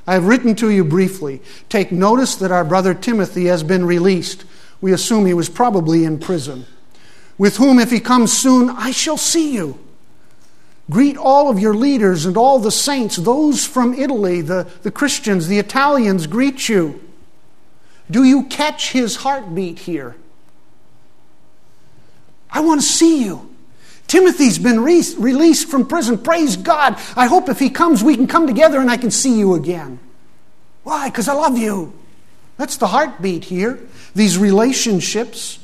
I 0.07 0.15
have 0.15 0.27
written 0.27 0.55
to 0.57 0.71
you 0.71 0.85
briefly. 0.85 1.41
Take 1.69 1.91
notice 1.91 2.37
that 2.37 2.53
our 2.53 2.65
brother 2.65 2.95
Timothy 2.95 3.47
has 3.47 3.63
been 3.63 3.85
released. 3.85 4.45
We 4.81 4.93
assume 4.93 5.25
he 5.25 5.35
was 5.35 5.49
probably 5.49 6.05
in 6.05 6.19
prison. 6.19 6.67
With 7.39 7.57
whom, 7.57 7.79
if 7.79 7.91
he 7.91 8.01
comes 8.01 8.33
soon, 8.33 8.71
I 8.71 8.91
shall 8.91 9.17
see 9.17 9.55
you. 9.55 9.79
Greet 10.91 11.17
all 11.17 11.49
of 11.49 11.59
your 11.59 11.75
leaders 11.75 12.27
and 12.27 12.37
all 12.37 12.59
the 12.59 12.71
saints, 12.71 13.17
those 13.17 13.65
from 13.65 13.95
Italy, 13.95 14.43
the, 14.43 14.69
the 14.83 14.91
Christians, 14.91 15.49
the 15.49 15.59
Italians 15.59 16.27
greet 16.27 16.69
you. 16.69 17.01
Do 18.11 18.23
you 18.23 18.45
catch 18.45 18.93
his 18.93 19.17
heartbeat 19.17 19.79
here? 19.81 20.17
I 22.51 22.61
want 22.61 22.83
to 22.83 22.87
see 22.87 23.25
you. 23.25 23.54
Timothy's 24.07 24.59
been 24.59 24.81
re- 24.81 25.03
released 25.19 25.69
from 25.69 25.87
prison. 25.87 26.19
Praise 26.19 26.57
God. 26.57 26.97
I 27.17 27.27
hope 27.27 27.49
if 27.49 27.59
he 27.59 27.71
comes, 27.71 28.03
we 28.03 28.17
can 28.17 28.27
come 28.27 28.47
together 28.47 28.81
and 28.81 28.91
I 28.91 28.97
can 28.97 29.11
see 29.11 29.39
you 29.39 29.55
again. 29.55 29.99
Why? 30.83 31.09
Because 31.09 31.29
I 31.29 31.33
love 31.35 31.57
you. 31.57 31.93
That's 32.57 32.77
the 32.77 32.89
heartbeat 32.89 33.45
here. 33.45 33.81
These 34.15 34.39
relationships 34.39 35.59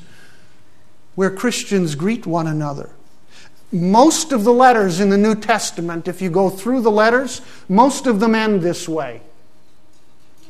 where 1.15 1.31
Christians 1.31 1.95
greet 1.95 2.27
one 2.27 2.47
another. 2.47 2.91
Most 3.73 4.33
of 4.33 4.43
the 4.43 4.53
letters 4.53 4.99
in 4.99 5.11
the 5.11 5.19
New 5.19 5.35
Testament, 5.37 6.09
if 6.09 6.21
you 6.21 6.31
go 6.31 6.51
through 6.51 6.81
the 6.81 6.91
letters, 6.91 7.43
most 7.69 8.07
of 8.07 8.19
them 8.19 8.35
end 8.35 8.63
this 8.63 8.89
way. 8.89 9.21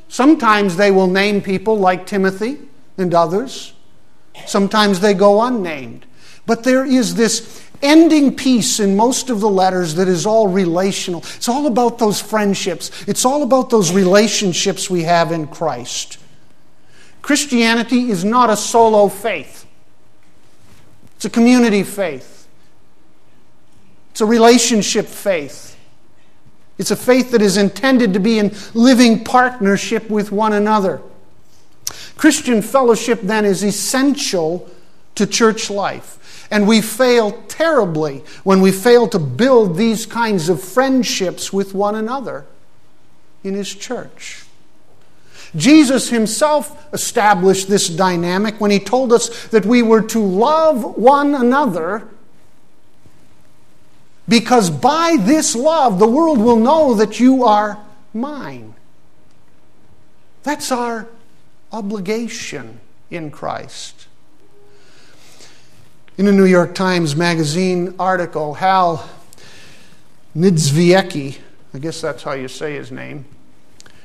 Sometimes 0.09 0.77
they 0.77 0.91
will 0.91 1.07
name 1.07 1.43
people 1.43 1.77
like 1.79 2.07
Timothy 2.07 2.59
and 2.97 3.15
others. 3.15 3.75
Sometimes 4.47 5.01
they 5.01 5.13
go 5.13 5.43
unnamed. 5.43 6.07
But 6.47 6.65
there 6.65 6.85
is 6.85 7.15
this 7.15 7.70
ending 7.83 8.37
piece 8.37 8.81
in 8.81 8.97
most 8.97 9.31
of 9.31 9.41
the 9.41 9.49
letters 9.49 9.95
that 9.95 10.09
is 10.09 10.27
all 10.27 10.49
relational. 10.49 11.21
It's 11.21 11.49
all 11.49 11.67
about 11.67 11.99
those 11.99 12.21
friendships, 12.21 12.91
it's 13.07 13.25
all 13.25 13.43
about 13.43 13.71
those 13.71 13.93
relationships 13.93 14.91
we 14.91 15.03
have 15.03 15.33
in 15.33 15.47
Christ. 15.47 16.19
Christianity 17.23 18.11
is 18.11 18.25
not 18.25 18.51
a 18.51 18.57
solo 18.57 19.09
faith, 19.09 19.67
it's 21.17 21.25
a 21.25 21.31
community 21.31 21.83
faith. 21.83 22.41
It's 24.11 24.21
a 24.21 24.27
relationship 24.27 25.07
faith. 25.07 25.79
It's 26.77 26.91
a 26.91 26.97
faith 26.97 27.31
that 27.31 27.43
is 27.43 27.57
intended 27.57 28.13
to 28.15 28.21
be 28.21 28.39
in 28.39 28.55
living 28.75 29.25
partnership 29.25 30.11
with 30.11 30.33
one 30.33 30.53
another. 30.53 31.01
Christian 32.17 32.61
fellowship, 32.61 33.21
then, 33.23 33.45
is 33.45 33.63
essential 33.63 34.69
to 35.15 35.27
church 35.27 35.71
life. 35.71 36.19
And 36.51 36.67
we 36.67 36.81
fail 36.81 37.33
terribly 37.49 38.25
when 38.43 38.61
we 38.61 38.73
fail 38.73 39.07
to 39.09 39.19
build 39.19 39.77
these 39.77 40.07
kinds 40.07 40.49
of 40.49 40.63
friendships 40.63 41.53
with 41.53 41.75
one 41.75 41.95
another 41.95 42.47
in 43.45 43.55
His 43.55 43.75
church. 43.75 44.45
Jesus 45.57 46.11
himself 46.11 46.93
established 46.93 47.69
this 47.69 47.89
dynamic 47.89 48.61
when 48.61 48.71
he 48.71 48.79
told 48.79 49.13
us 49.13 49.49
that 49.49 49.67
we 49.67 49.83
were 49.83 50.03
to 50.03 50.21
love 50.21 50.97
one 50.97 51.35
another 51.35 52.09
because 54.31 54.71
by 54.71 55.17
this 55.19 55.57
love, 55.57 55.99
the 55.99 56.07
world 56.07 56.39
will 56.39 56.57
know 56.57 56.95
that 56.95 57.19
you 57.19 57.43
are 57.43 57.85
mine. 58.15 58.75
That's 60.45 60.71
our 60.71 61.09
obligation 61.73 62.79
in 63.11 63.33
Christ. 63.33 64.07
In 66.21 66.29
a 66.29 66.33
New 66.33 66.45
York 66.45 66.75
Times 66.75 67.17
Magazine 67.17 67.95
article, 67.99 68.53
Hal 68.53 69.09
Niedzviecki, 70.37 71.39
I 71.73 71.79
guess 71.79 72.03
that's 72.03 72.23
how 72.23 72.33
you 72.33 72.47
say 72.47 72.75
his 72.75 72.93
name, 72.93 73.25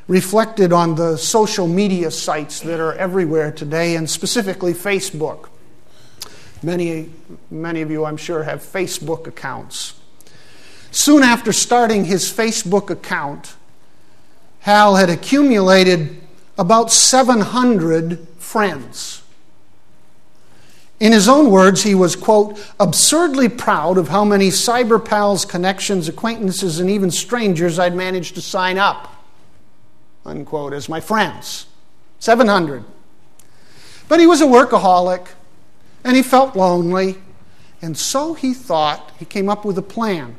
reflected 0.08 0.72
on 0.72 0.96
the 0.96 1.18
social 1.18 1.68
media 1.68 2.10
sites 2.10 2.62
that 2.62 2.80
are 2.80 2.94
everywhere 2.94 3.52
today, 3.52 3.98
and 3.98 4.10
specifically 4.10 4.72
Facebook. 4.72 5.50
Many, 6.64 7.10
many 7.52 7.82
of 7.82 7.92
you, 7.92 8.06
I'm 8.06 8.16
sure, 8.16 8.44
have 8.44 8.62
Facebook 8.62 9.28
accounts. 9.28 10.00
Soon 10.92 11.22
after 11.22 11.52
starting 11.52 12.06
his 12.06 12.32
Facebook 12.32 12.90
account, 12.90 13.58
Hal 14.62 14.96
had 14.96 15.10
accumulated 15.10 16.16
about 16.58 16.94
700 16.94 18.26
friends. 18.38 19.15
In 21.00 21.12
his 21.12 21.28
own 21.28 21.52
words, 21.52 21.84
he 21.84 21.94
was, 21.94 22.16
quote, 22.16 22.58
absurdly 22.80 23.50
proud 23.50 23.98
of 23.98 24.08
how 24.08 24.24
many 24.24 24.48
cyber 24.48 25.04
pals, 25.04 25.44
connections, 25.44 26.08
acquaintances, 26.08 26.80
and 26.80 26.90
even 26.90 27.12
strangers 27.12 27.78
I'd 27.78 27.96
managed 27.96 28.36
to 28.36 28.42
sign 28.42 28.78
up, 28.78 29.14
unquote, 30.26 30.72
as 30.72 30.88
my 30.88 31.02
friends. 31.02 31.68
700. 32.20 32.86
But 34.08 34.22
he 34.22 34.28
was 34.28 34.40
a 34.40 34.46
workaholic, 34.46 35.28
and 36.06 36.16
he 36.16 36.24
felt 36.24 36.56
lonely, 36.56 37.18
and 37.82 37.98
so 37.98 38.34
he 38.34 38.54
thought, 38.54 39.12
he 39.20 39.26
came 39.26 39.50
up 39.50 39.66
with 39.66 39.78
a 39.78 39.82
plan. 39.82 40.38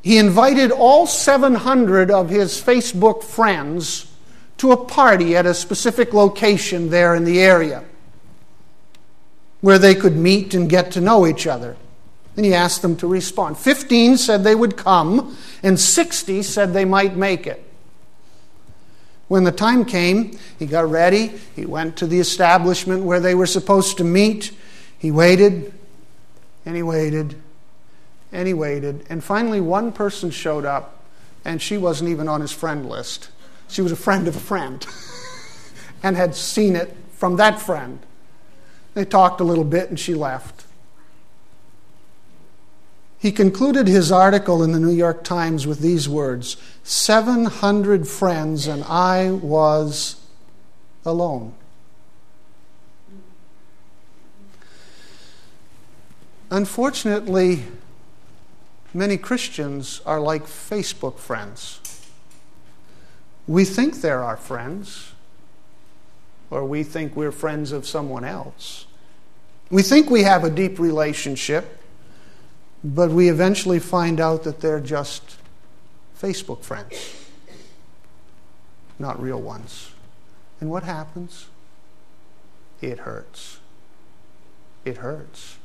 He 0.00 0.16
invited 0.16 0.70
all 0.70 1.06
700 1.06 2.10
of 2.10 2.30
his 2.30 2.60
Facebook 2.60 3.22
friends 3.22 4.10
to 4.56 4.72
a 4.72 4.82
party 4.82 5.36
at 5.36 5.44
a 5.44 5.52
specific 5.52 6.14
location 6.14 6.88
there 6.88 7.14
in 7.14 7.24
the 7.24 7.40
area 7.40 7.84
where 9.62 9.78
they 9.78 9.94
could 9.94 10.16
meet 10.16 10.52
and 10.52 10.68
get 10.68 10.90
to 10.92 11.00
know 11.00 11.26
each 11.26 11.46
other. 11.46 11.76
And 12.36 12.44
he 12.44 12.52
asked 12.52 12.82
them 12.82 12.96
to 12.96 13.06
respond. 13.06 13.56
15 13.56 14.18
said 14.18 14.44
they 14.44 14.54
would 14.54 14.76
come, 14.76 15.36
and 15.62 15.80
60 15.80 16.42
said 16.42 16.74
they 16.74 16.84
might 16.84 17.16
make 17.16 17.46
it. 17.46 17.64
When 19.28 19.44
the 19.44 19.52
time 19.52 19.86
came, 19.86 20.38
he 20.58 20.66
got 20.66 20.90
ready. 20.90 21.28
He 21.56 21.64
went 21.64 21.96
to 21.96 22.06
the 22.06 22.20
establishment 22.20 23.04
where 23.04 23.20
they 23.20 23.34
were 23.34 23.46
supposed 23.46 23.96
to 23.98 24.04
meet. 24.04 24.52
He 24.98 25.10
waited, 25.10 25.72
and 26.66 26.76
he 26.76 26.82
waited, 26.82 27.36
and 28.30 28.46
he 28.46 28.54
waited. 28.54 29.06
And 29.08 29.22
finally, 29.22 29.60
one 29.60 29.92
person 29.92 30.30
showed 30.30 30.64
up, 30.64 31.04
and 31.44 31.62
she 31.62 31.78
wasn't 31.78 32.10
even 32.10 32.28
on 32.28 32.40
his 32.40 32.52
friend 32.52 32.88
list. 32.88 33.30
She 33.68 33.80
was 33.80 33.92
a 33.92 33.96
friend 33.96 34.28
of 34.28 34.36
a 34.36 34.40
friend 34.40 34.86
and 36.02 36.16
had 36.16 36.34
seen 36.34 36.76
it 36.76 36.94
from 37.12 37.36
that 37.36 37.60
friend. 37.60 38.00
They 38.94 39.04
talked 39.04 39.40
a 39.40 39.44
little 39.44 39.64
bit, 39.64 39.88
and 39.88 39.98
she 39.98 40.14
left. 40.14 40.64
He 43.18 43.32
concluded 43.32 43.86
his 43.86 44.10
article 44.10 44.62
in 44.62 44.72
the 44.72 44.80
New 44.80 44.90
York 44.90 45.22
Times 45.22 45.66
with 45.66 45.80
these 45.80 46.08
words 46.08 46.56
700 46.82 48.08
friends, 48.08 48.66
and 48.66 48.82
I 48.84 49.30
was 49.30 50.16
alone. 51.04 51.54
Unfortunately, 56.50 57.64
Many 58.94 59.16
Christians 59.16 60.02
are 60.04 60.20
like 60.20 60.44
Facebook 60.44 61.18
friends. 61.18 61.80
We 63.46 63.64
think 63.64 64.00
they're 64.00 64.22
our 64.22 64.36
friends, 64.36 65.11
or 66.52 66.66
we 66.66 66.82
think 66.82 67.16
we're 67.16 67.32
friends 67.32 67.72
of 67.72 67.86
someone 67.86 68.24
else. 68.24 68.84
We 69.70 69.82
think 69.82 70.10
we 70.10 70.24
have 70.24 70.44
a 70.44 70.50
deep 70.50 70.78
relationship, 70.78 71.78
but 72.84 73.10
we 73.10 73.30
eventually 73.30 73.78
find 73.78 74.20
out 74.20 74.42
that 74.42 74.60
they're 74.60 74.78
just 74.78 75.38
Facebook 76.20 76.62
friends, 76.62 77.26
not 78.98 79.20
real 79.20 79.40
ones. 79.40 79.92
And 80.60 80.68
what 80.70 80.82
happens? 80.82 81.46
It 82.82 82.98
hurts. 82.98 83.60
It 84.84 84.98
hurts. 84.98 85.56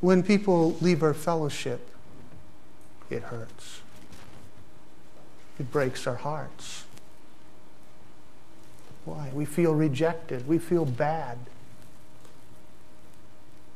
When 0.00 0.22
people 0.22 0.78
leave 0.80 1.02
our 1.02 1.12
fellowship, 1.12 1.90
it 3.10 3.24
hurts. 3.24 3.79
It 5.60 5.70
breaks 5.70 6.06
our 6.06 6.14
hearts. 6.14 6.84
Why? 9.04 9.30
We 9.34 9.44
feel 9.44 9.74
rejected. 9.74 10.48
We 10.48 10.58
feel 10.58 10.86
bad. 10.86 11.36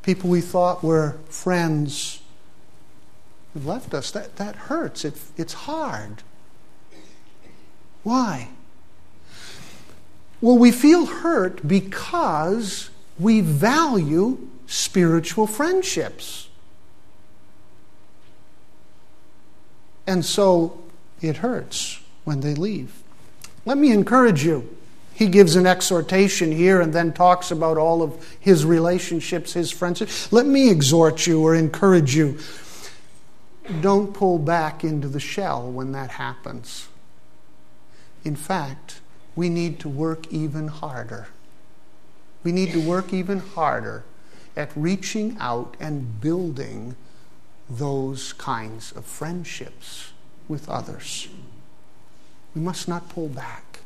People 0.02 0.30
we 0.30 0.40
thought 0.40 0.82
were 0.82 1.18
friends 1.28 2.22
have 3.52 3.66
left 3.66 3.92
us. 3.92 4.10
That, 4.12 4.36
that 4.36 4.56
hurts. 4.56 5.04
It, 5.04 5.20
it's 5.36 5.52
hard. 5.52 6.22
Why? 8.02 8.48
Well, 10.40 10.56
we 10.56 10.70
feel 10.70 11.04
hurt 11.04 11.68
because 11.68 12.88
we 13.18 13.42
value 13.42 14.48
spiritual 14.66 15.46
friendships. 15.46 16.48
And 20.06 20.24
so 20.24 20.83
it 21.28 21.38
hurts 21.38 22.00
when 22.24 22.40
they 22.40 22.54
leave. 22.54 23.02
Let 23.64 23.78
me 23.78 23.92
encourage 23.92 24.44
you. 24.44 24.76
He 25.14 25.26
gives 25.28 25.54
an 25.54 25.66
exhortation 25.66 26.50
here 26.50 26.80
and 26.80 26.92
then 26.92 27.12
talks 27.12 27.50
about 27.50 27.78
all 27.78 28.02
of 28.02 28.36
his 28.40 28.66
relationships, 28.66 29.52
his 29.52 29.70
friendships. 29.70 30.32
Let 30.32 30.44
me 30.44 30.70
exhort 30.70 31.26
you 31.26 31.40
or 31.42 31.54
encourage 31.54 32.16
you. 32.16 32.38
Don't 33.80 34.12
pull 34.12 34.38
back 34.38 34.82
into 34.82 35.08
the 35.08 35.20
shell 35.20 35.70
when 35.70 35.92
that 35.92 36.10
happens. 36.10 36.88
In 38.24 38.34
fact, 38.34 39.00
we 39.36 39.48
need 39.48 39.78
to 39.80 39.88
work 39.88 40.26
even 40.32 40.68
harder. 40.68 41.28
We 42.42 42.50
need 42.50 42.72
to 42.72 42.80
work 42.80 43.12
even 43.12 43.38
harder 43.38 44.04
at 44.56 44.70
reaching 44.74 45.36
out 45.38 45.76
and 45.78 46.20
building 46.20 46.96
those 47.70 48.32
kinds 48.32 48.92
of 48.92 49.04
friendships 49.04 50.12
with 50.48 50.68
others. 50.68 51.28
We 52.54 52.60
must 52.60 52.88
not 52.88 53.08
pull 53.08 53.28
back, 53.28 53.80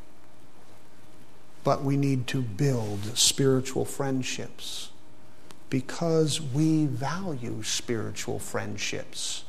but 1.65 1.83
we 1.83 1.97
need 1.97 2.27
to 2.29 2.43
build 2.43 3.17
spiritual 3.17 3.85
friendships 3.85 4.91
because 5.71 6.41
we 6.41 6.87
value 6.87 7.63
spiritual 7.63 8.39
friendships 8.39 9.45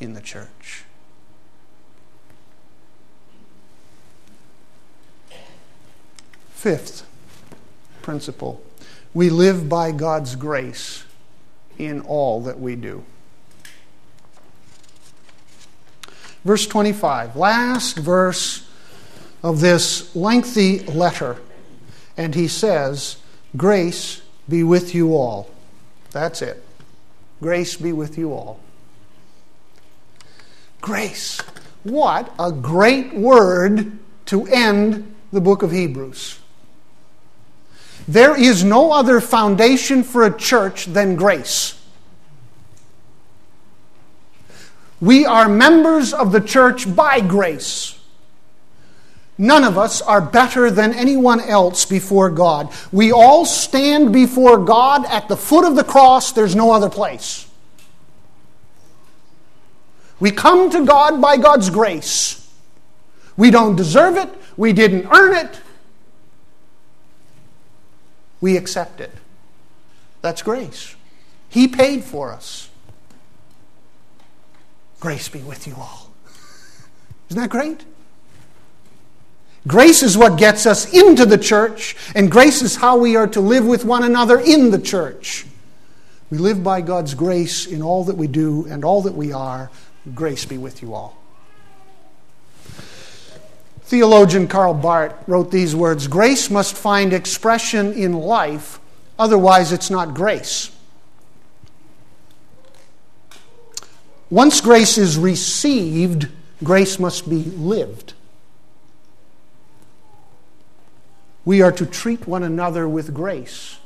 in 0.00 0.14
the 0.14 0.20
church. 0.20 0.84
Fifth 6.50 7.06
principle 8.02 8.62
we 9.14 9.30
live 9.30 9.68
by 9.68 9.92
God's 9.92 10.34
grace 10.34 11.04
in 11.78 12.00
all 12.00 12.42
that 12.42 12.58
we 12.58 12.74
do. 12.74 13.04
Verse 16.44 16.66
25, 16.66 17.36
last 17.36 17.96
verse 17.96 18.68
of 19.42 19.60
this 19.60 20.14
lengthy 20.14 20.80
letter. 20.80 21.38
And 22.16 22.34
he 22.34 22.48
says, 22.48 23.16
Grace 23.56 24.22
be 24.48 24.62
with 24.62 24.94
you 24.94 25.14
all. 25.14 25.50
That's 26.10 26.42
it. 26.42 26.62
Grace 27.40 27.76
be 27.76 27.92
with 27.92 28.18
you 28.18 28.32
all. 28.32 28.60
Grace. 30.80 31.40
What 31.82 32.32
a 32.38 32.52
great 32.52 33.14
word 33.14 33.98
to 34.26 34.46
end 34.46 35.14
the 35.32 35.40
book 35.40 35.62
of 35.62 35.70
Hebrews. 35.70 36.38
There 38.06 38.38
is 38.38 38.64
no 38.64 38.92
other 38.92 39.20
foundation 39.20 40.02
for 40.02 40.24
a 40.24 40.36
church 40.36 40.86
than 40.86 41.16
grace. 41.16 41.80
We 45.04 45.26
are 45.26 45.48
members 45.48 46.12
of 46.12 46.32
the 46.32 46.40
church 46.40 46.94
by 46.94 47.20
grace. 47.20 47.98
None 49.36 49.64
of 49.64 49.76
us 49.76 50.00
are 50.00 50.20
better 50.20 50.70
than 50.70 50.94
anyone 50.94 51.40
else 51.40 51.84
before 51.84 52.30
God. 52.30 52.72
We 52.92 53.12
all 53.12 53.44
stand 53.44 54.12
before 54.12 54.58
God 54.58 55.04
at 55.06 55.28
the 55.28 55.36
foot 55.36 55.64
of 55.66 55.76
the 55.76 55.84
cross. 55.84 56.32
There's 56.32 56.54
no 56.54 56.72
other 56.72 56.88
place. 56.88 57.46
We 60.20 60.30
come 60.30 60.70
to 60.70 60.86
God 60.86 61.20
by 61.20 61.36
God's 61.36 61.68
grace. 61.70 62.40
We 63.36 63.50
don't 63.50 63.76
deserve 63.76 64.16
it. 64.16 64.30
We 64.56 64.72
didn't 64.72 65.08
earn 65.12 65.34
it 65.36 65.60
we 68.44 68.58
accept 68.58 69.00
it. 69.00 69.10
That's 70.20 70.42
grace. 70.42 70.96
He 71.48 71.66
paid 71.66 72.04
for 72.04 72.30
us. 72.30 72.68
Grace 75.04 75.28
be 75.28 75.40
with 75.40 75.66
you 75.66 75.74
all. 75.76 76.10
Isn't 77.28 77.38
that 77.38 77.50
great? 77.50 77.84
Grace 79.66 80.02
is 80.02 80.16
what 80.16 80.38
gets 80.38 80.64
us 80.64 80.90
into 80.94 81.26
the 81.26 81.36
church, 81.36 81.94
and 82.14 82.30
grace 82.30 82.62
is 82.62 82.76
how 82.76 82.96
we 82.96 83.14
are 83.14 83.26
to 83.26 83.40
live 83.42 83.66
with 83.66 83.84
one 83.84 84.02
another 84.02 84.40
in 84.40 84.70
the 84.70 84.80
church. 84.80 85.44
We 86.30 86.38
live 86.38 86.64
by 86.64 86.80
God's 86.80 87.12
grace 87.12 87.66
in 87.66 87.82
all 87.82 88.04
that 88.04 88.16
we 88.16 88.26
do 88.26 88.64
and 88.70 88.82
all 88.82 89.02
that 89.02 89.12
we 89.12 89.30
are. 89.30 89.70
Grace 90.14 90.46
be 90.46 90.56
with 90.56 90.80
you 90.80 90.94
all. 90.94 91.18
Theologian 93.82 94.48
Karl 94.48 94.72
Barth 94.72 95.12
wrote 95.26 95.50
these 95.50 95.76
words 95.76 96.08
Grace 96.08 96.48
must 96.48 96.74
find 96.74 97.12
expression 97.12 97.92
in 97.92 98.14
life, 98.14 98.80
otherwise, 99.18 99.70
it's 99.70 99.90
not 99.90 100.14
grace. 100.14 100.73
Once 104.34 104.60
grace 104.60 104.98
is 104.98 105.16
received, 105.16 106.26
grace 106.64 106.98
must 106.98 107.30
be 107.30 107.44
lived. 107.44 108.14
We 111.44 111.62
are 111.62 111.70
to 111.70 111.86
treat 111.86 112.26
one 112.26 112.42
another 112.42 112.88
with 112.88 113.14
grace. 113.14 113.78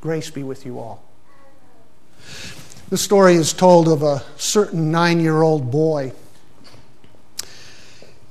Grace 0.00 0.30
be 0.30 0.42
with 0.42 0.66
you 0.66 0.80
all. 0.80 1.04
The 2.88 2.98
story 2.98 3.36
is 3.36 3.52
told 3.52 3.86
of 3.86 4.02
a 4.02 4.24
certain 4.36 4.90
nine 4.90 5.20
year 5.20 5.42
old 5.42 5.70
boy 5.70 6.10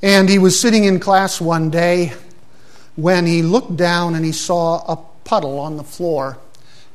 and 0.03 0.27
he 0.27 0.39
was 0.39 0.59
sitting 0.59 0.83
in 0.83 0.99
class 0.99 1.39
one 1.39 1.69
day 1.69 2.11
when 2.97 3.25
he 3.25 3.41
looked 3.41 3.77
down 3.77 4.15
and 4.15 4.25
he 4.25 4.33
saw 4.33 4.83
a 4.85 4.97
puddle 5.23 5.59
on 5.59 5.77
the 5.77 5.83
floor, 5.85 6.39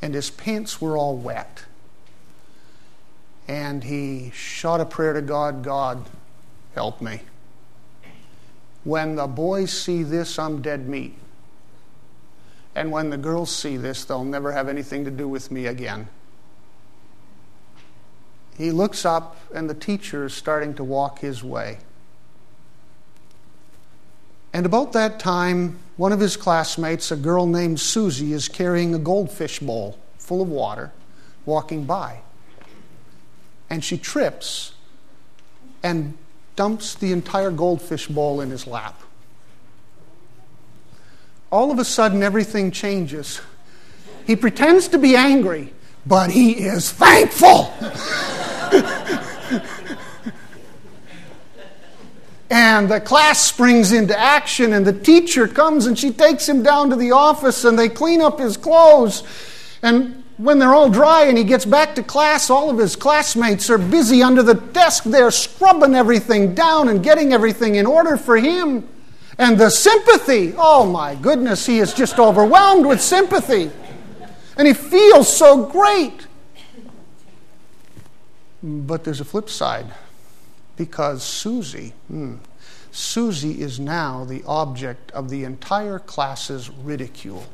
and 0.02 0.12
his 0.12 0.28
pants 0.28 0.78
were 0.78 0.94
all 0.94 1.16
wet. 1.16 1.64
And 3.52 3.84
he 3.84 4.30
shot 4.34 4.80
a 4.80 4.86
prayer 4.86 5.12
to 5.12 5.20
God 5.20 5.62
God, 5.62 6.08
help 6.74 7.02
me. 7.02 7.20
When 8.82 9.16
the 9.16 9.26
boys 9.26 9.70
see 9.70 10.02
this, 10.02 10.38
I'm 10.38 10.62
dead 10.62 10.88
meat. 10.88 11.18
And 12.74 12.90
when 12.90 13.10
the 13.10 13.18
girls 13.18 13.54
see 13.54 13.76
this, 13.76 14.06
they'll 14.06 14.24
never 14.24 14.52
have 14.52 14.70
anything 14.70 15.04
to 15.04 15.10
do 15.10 15.28
with 15.28 15.50
me 15.50 15.66
again. 15.66 16.08
He 18.56 18.70
looks 18.70 19.04
up, 19.04 19.36
and 19.54 19.68
the 19.68 19.74
teacher 19.74 20.24
is 20.24 20.32
starting 20.32 20.72
to 20.76 20.84
walk 20.84 21.18
his 21.18 21.44
way. 21.44 21.80
And 24.54 24.64
about 24.64 24.94
that 24.94 25.20
time, 25.20 25.78
one 25.98 26.12
of 26.12 26.20
his 26.20 26.38
classmates, 26.38 27.10
a 27.10 27.16
girl 27.16 27.46
named 27.46 27.80
Susie, 27.80 28.32
is 28.32 28.48
carrying 28.48 28.94
a 28.94 28.98
goldfish 28.98 29.58
bowl 29.58 29.98
full 30.16 30.40
of 30.40 30.48
water, 30.48 30.90
walking 31.44 31.84
by. 31.84 32.22
And 33.72 33.82
she 33.82 33.96
trips 33.96 34.74
and 35.82 36.18
dumps 36.56 36.94
the 36.94 37.10
entire 37.10 37.50
goldfish 37.50 38.06
bowl 38.06 38.42
in 38.42 38.50
his 38.50 38.66
lap. 38.66 39.00
All 41.50 41.70
of 41.70 41.78
a 41.78 41.84
sudden, 41.86 42.22
everything 42.22 42.70
changes. 42.70 43.40
He 44.26 44.36
pretends 44.36 44.88
to 44.88 44.98
be 44.98 45.16
angry, 45.16 45.72
but 46.04 46.30
he 46.30 46.52
is 46.52 46.92
thankful. 46.92 47.72
And 52.50 52.90
the 52.90 53.00
class 53.00 53.42
springs 53.42 53.92
into 53.92 54.14
action, 54.14 54.74
and 54.74 54.86
the 54.86 54.92
teacher 54.92 55.48
comes 55.48 55.86
and 55.86 55.98
she 55.98 56.12
takes 56.12 56.46
him 56.46 56.62
down 56.62 56.90
to 56.90 56.96
the 56.96 57.12
office 57.12 57.64
and 57.64 57.78
they 57.78 57.88
clean 57.88 58.20
up 58.20 58.38
his 58.38 58.58
clothes. 58.58 59.22
And 59.80 60.21
when 60.42 60.58
they're 60.58 60.74
all 60.74 60.90
dry 60.90 61.26
and 61.26 61.38
he 61.38 61.44
gets 61.44 61.64
back 61.64 61.94
to 61.94 62.02
class, 62.02 62.50
all 62.50 62.68
of 62.68 62.76
his 62.76 62.96
classmates 62.96 63.70
are 63.70 63.78
busy 63.78 64.24
under 64.24 64.42
the 64.42 64.54
desk 64.54 65.04
there 65.04 65.30
scrubbing 65.30 65.94
everything 65.94 66.52
down 66.52 66.88
and 66.88 67.02
getting 67.04 67.32
everything 67.32 67.76
in 67.76 67.86
order 67.86 68.16
for 68.16 68.36
him. 68.36 68.88
And 69.38 69.56
the 69.56 69.70
sympathy, 69.70 70.52
oh 70.58 70.84
my 70.84 71.14
goodness, 71.14 71.64
he 71.64 71.78
is 71.78 71.94
just 71.94 72.18
overwhelmed 72.18 72.86
with 72.86 73.00
sympathy. 73.00 73.70
And 74.56 74.66
he 74.66 74.74
feels 74.74 75.34
so 75.34 75.64
great. 75.64 76.26
But 78.62 79.04
there's 79.04 79.20
a 79.20 79.24
flip 79.24 79.48
side 79.48 79.86
because 80.76 81.22
Susie, 81.22 81.92
hmm, 82.08 82.36
Susie 82.90 83.62
is 83.62 83.78
now 83.78 84.24
the 84.24 84.42
object 84.44 85.12
of 85.12 85.30
the 85.30 85.44
entire 85.44 86.00
class's 86.00 86.68
ridicule. 86.68 87.46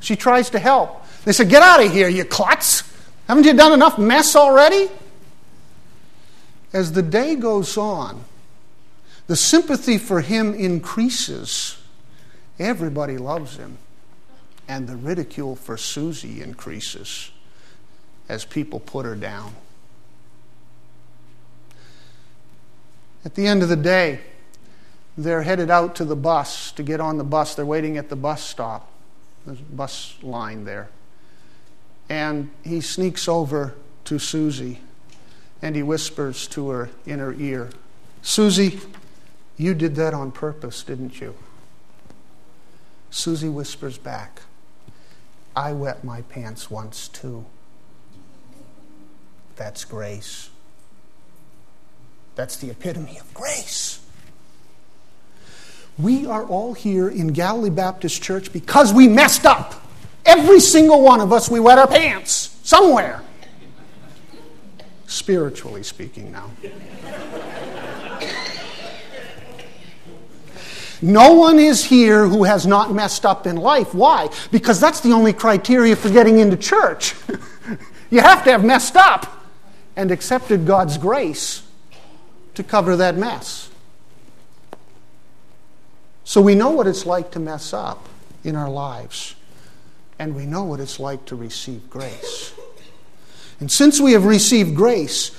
She 0.00 0.16
tries 0.16 0.50
to 0.50 0.58
help. 0.58 1.04
They 1.24 1.32
said, 1.32 1.48
Get 1.48 1.62
out 1.62 1.84
of 1.84 1.92
here, 1.92 2.08
you 2.08 2.24
klutz! 2.24 2.82
Haven't 3.28 3.44
you 3.44 3.54
done 3.54 3.72
enough 3.72 3.98
mess 3.98 4.36
already? 4.36 4.88
As 6.72 6.92
the 6.92 7.02
day 7.02 7.34
goes 7.34 7.76
on, 7.76 8.22
the 9.26 9.36
sympathy 9.36 9.98
for 9.98 10.20
him 10.20 10.54
increases. 10.54 11.78
Everybody 12.58 13.18
loves 13.18 13.56
him. 13.56 13.78
And 14.68 14.88
the 14.88 14.96
ridicule 14.96 15.56
for 15.56 15.76
Susie 15.76 16.42
increases 16.42 17.30
as 18.28 18.44
people 18.44 18.80
put 18.80 19.06
her 19.06 19.14
down. 19.14 19.54
At 23.24 23.34
the 23.34 23.46
end 23.46 23.62
of 23.62 23.68
the 23.68 23.76
day, 23.76 24.20
they're 25.16 25.42
headed 25.42 25.70
out 25.70 25.96
to 25.96 26.04
the 26.04 26.16
bus 26.16 26.72
to 26.72 26.82
get 26.82 27.00
on 27.00 27.18
the 27.18 27.24
bus. 27.24 27.54
They're 27.54 27.64
waiting 27.64 27.96
at 27.96 28.08
the 28.08 28.16
bus 28.16 28.42
stop, 28.42 28.90
the 29.46 29.54
bus 29.54 30.16
line 30.22 30.64
there. 30.64 30.88
And 32.08 32.50
he 32.62 32.80
sneaks 32.80 33.28
over 33.28 33.74
to 34.04 34.18
Susie 34.18 34.80
and 35.62 35.74
he 35.74 35.82
whispers 35.82 36.46
to 36.48 36.68
her 36.68 36.90
in 37.06 37.18
her 37.18 37.32
ear, 37.34 37.70
Susie, 38.22 38.80
you 39.56 39.74
did 39.74 39.94
that 39.96 40.12
on 40.12 40.30
purpose, 40.32 40.82
didn't 40.82 41.20
you? 41.20 41.34
Susie 43.10 43.48
whispers 43.48 43.98
back, 43.98 44.42
I 45.54 45.72
wet 45.72 46.04
my 46.04 46.22
pants 46.22 46.70
once 46.70 47.08
too. 47.08 47.46
That's 49.56 49.84
grace. 49.84 50.50
That's 52.34 52.56
the 52.56 52.70
epitome 52.70 53.18
of 53.18 53.32
grace. 53.32 54.05
We 55.98 56.26
are 56.26 56.44
all 56.44 56.74
here 56.74 57.08
in 57.08 57.28
Galilee 57.28 57.70
Baptist 57.70 58.22
Church 58.22 58.52
because 58.52 58.92
we 58.92 59.08
messed 59.08 59.46
up. 59.46 59.74
Every 60.26 60.60
single 60.60 61.02
one 61.02 61.20
of 61.20 61.32
us, 61.32 61.50
we 61.50 61.60
wet 61.60 61.78
our 61.78 61.86
pants 61.86 62.58
somewhere. 62.62 63.22
Spiritually 65.06 65.82
speaking, 65.82 66.32
now. 66.32 66.50
No 71.02 71.34
one 71.34 71.58
is 71.58 71.84
here 71.84 72.26
who 72.26 72.44
has 72.44 72.66
not 72.66 72.92
messed 72.92 73.24
up 73.24 73.46
in 73.46 73.56
life. 73.56 73.94
Why? 73.94 74.28
Because 74.50 74.80
that's 74.80 75.00
the 75.00 75.12
only 75.12 75.32
criteria 75.32 75.94
for 75.94 76.10
getting 76.10 76.38
into 76.40 76.56
church. 76.56 77.14
you 78.10 78.20
have 78.20 78.44
to 78.44 78.50
have 78.50 78.64
messed 78.64 78.96
up 78.96 79.46
and 79.94 80.10
accepted 80.10 80.66
God's 80.66 80.98
grace 80.98 81.62
to 82.54 82.62
cover 82.62 82.96
that 82.96 83.16
mess. 83.16 83.70
So 86.26 86.40
we 86.40 86.56
know 86.56 86.70
what 86.70 86.88
it's 86.88 87.06
like 87.06 87.30
to 87.30 87.38
mess 87.38 87.72
up 87.72 88.08
in 88.42 88.56
our 88.56 88.68
lives, 88.68 89.36
and 90.18 90.34
we 90.34 90.44
know 90.44 90.64
what 90.64 90.80
it's 90.80 90.98
like 90.98 91.24
to 91.26 91.36
receive 91.36 91.88
grace. 91.88 92.52
And 93.60 93.70
since 93.70 94.00
we 94.00 94.10
have 94.10 94.24
received 94.24 94.74
grace, 94.74 95.30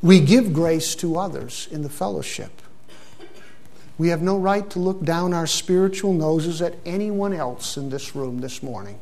we 0.00 0.18
give 0.18 0.54
grace 0.54 0.94
to 0.96 1.18
others 1.18 1.68
in 1.70 1.82
the 1.82 1.90
fellowship. 1.90 2.62
We 3.98 4.08
have 4.08 4.22
no 4.22 4.38
right 4.38 4.68
to 4.70 4.78
look 4.78 5.04
down 5.04 5.34
our 5.34 5.46
spiritual 5.46 6.14
noses 6.14 6.62
at 6.62 6.76
anyone 6.86 7.34
else 7.34 7.76
in 7.76 7.90
this 7.90 8.16
room 8.16 8.40
this 8.40 8.62
morning. 8.62 8.98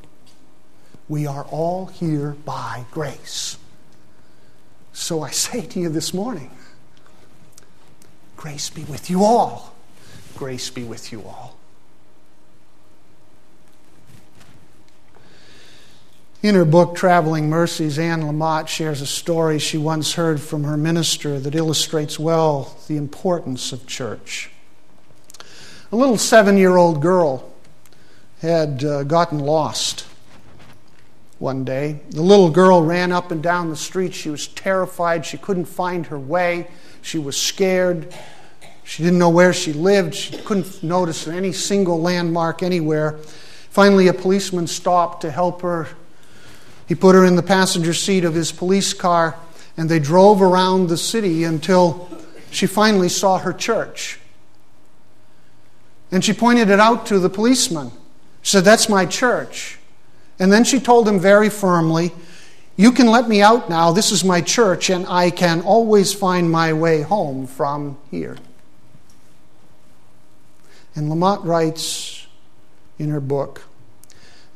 We 1.08 1.24
are 1.28 1.44
all 1.44 1.86
here 1.86 2.32
by 2.44 2.84
grace. 2.90 3.58
So 4.92 5.22
I 5.22 5.30
say 5.46 5.64
to 5.66 5.78
you 5.78 5.88
this 5.88 6.12
morning 6.12 6.50
grace 8.36 8.70
be 8.70 8.82
with 8.82 9.08
you 9.08 9.22
all. 9.22 9.77
Grace 10.38 10.70
be 10.70 10.84
with 10.84 11.10
you 11.10 11.20
all. 11.22 11.56
In 16.44 16.54
her 16.54 16.64
book, 16.64 16.94
Traveling 16.94 17.50
Mercies, 17.50 17.98
Anne 17.98 18.22
Lamott 18.22 18.68
shares 18.68 19.00
a 19.00 19.06
story 19.06 19.58
she 19.58 19.76
once 19.78 20.14
heard 20.14 20.40
from 20.40 20.62
her 20.62 20.76
minister 20.76 21.40
that 21.40 21.56
illustrates 21.56 22.20
well 22.20 22.76
the 22.86 22.96
importance 22.96 23.72
of 23.72 23.88
church. 23.88 24.52
A 25.90 25.96
little 25.96 26.16
seven 26.16 26.56
year 26.56 26.76
old 26.76 27.02
girl 27.02 27.52
had 28.40 28.84
uh, 28.84 29.02
gotten 29.02 29.40
lost 29.40 30.06
one 31.40 31.64
day. 31.64 31.98
The 32.10 32.22
little 32.22 32.50
girl 32.50 32.84
ran 32.84 33.10
up 33.10 33.32
and 33.32 33.42
down 33.42 33.70
the 33.70 33.76
street. 33.76 34.14
She 34.14 34.30
was 34.30 34.46
terrified. 34.46 35.26
She 35.26 35.36
couldn't 35.36 35.64
find 35.64 36.06
her 36.06 36.18
way. 36.18 36.68
She 37.02 37.18
was 37.18 37.36
scared. 37.36 38.14
She 38.88 39.02
didn't 39.02 39.18
know 39.18 39.28
where 39.28 39.52
she 39.52 39.74
lived. 39.74 40.14
She 40.14 40.38
couldn't 40.38 40.82
notice 40.82 41.28
any 41.28 41.52
single 41.52 42.00
landmark 42.00 42.62
anywhere. 42.62 43.18
Finally, 43.68 44.08
a 44.08 44.14
policeman 44.14 44.66
stopped 44.66 45.20
to 45.20 45.30
help 45.30 45.60
her. 45.60 45.88
He 46.86 46.94
put 46.94 47.14
her 47.14 47.22
in 47.22 47.36
the 47.36 47.42
passenger 47.42 47.92
seat 47.92 48.24
of 48.24 48.32
his 48.32 48.50
police 48.50 48.94
car, 48.94 49.36
and 49.76 49.90
they 49.90 49.98
drove 49.98 50.40
around 50.40 50.88
the 50.88 50.96
city 50.96 51.44
until 51.44 52.08
she 52.50 52.66
finally 52.66 53.10
saw 53.10 53.36
her 53.36 53.52
church. 53.52 54.18
And 56.10 56.24
she 56.24 56.32
pointed 56.32 56.70
it 56.70 56.80
out 56.80 57.04
to 57.08 57.18
the 57.18 57.28
policeman. 57.28 57.90
She 58.40 58.52
said, 58.52 58.64
That's 58.64 58.88
my 58.88 59.04
church. 59.04 59.78
And 60.38 60.50
then 60.50 60.64
she 60.64 60.80
told 60.80 61.06
him 61.06 61.20
very 61.20 61.50
firmly, 61.50 62.12
You 62.74 62.92
can 62.92 63.08
let 63.08 63.28
me 63.28 63.42
out 63.42 63.68
now. 63.68 63.92
This 63.92 64.12
is 64.12 64.24
my 64.24 64.40
church, 64.40 64.88
and 64.88 65.04
I 65.06 65.28
can 65.28 65.60
always 65.60 66.14
find 66.14 66.50
my 66.50 66.72
way 66.72 67.02
home 67.02 67.46
from 67.46 67.98
here. 68.10 68.38
And 70.98 71.08
Lamott 71.08 71.44
writes 71.44 72.26
in 72.98 73.10
her 73.10 73.20
book 73.20 73.62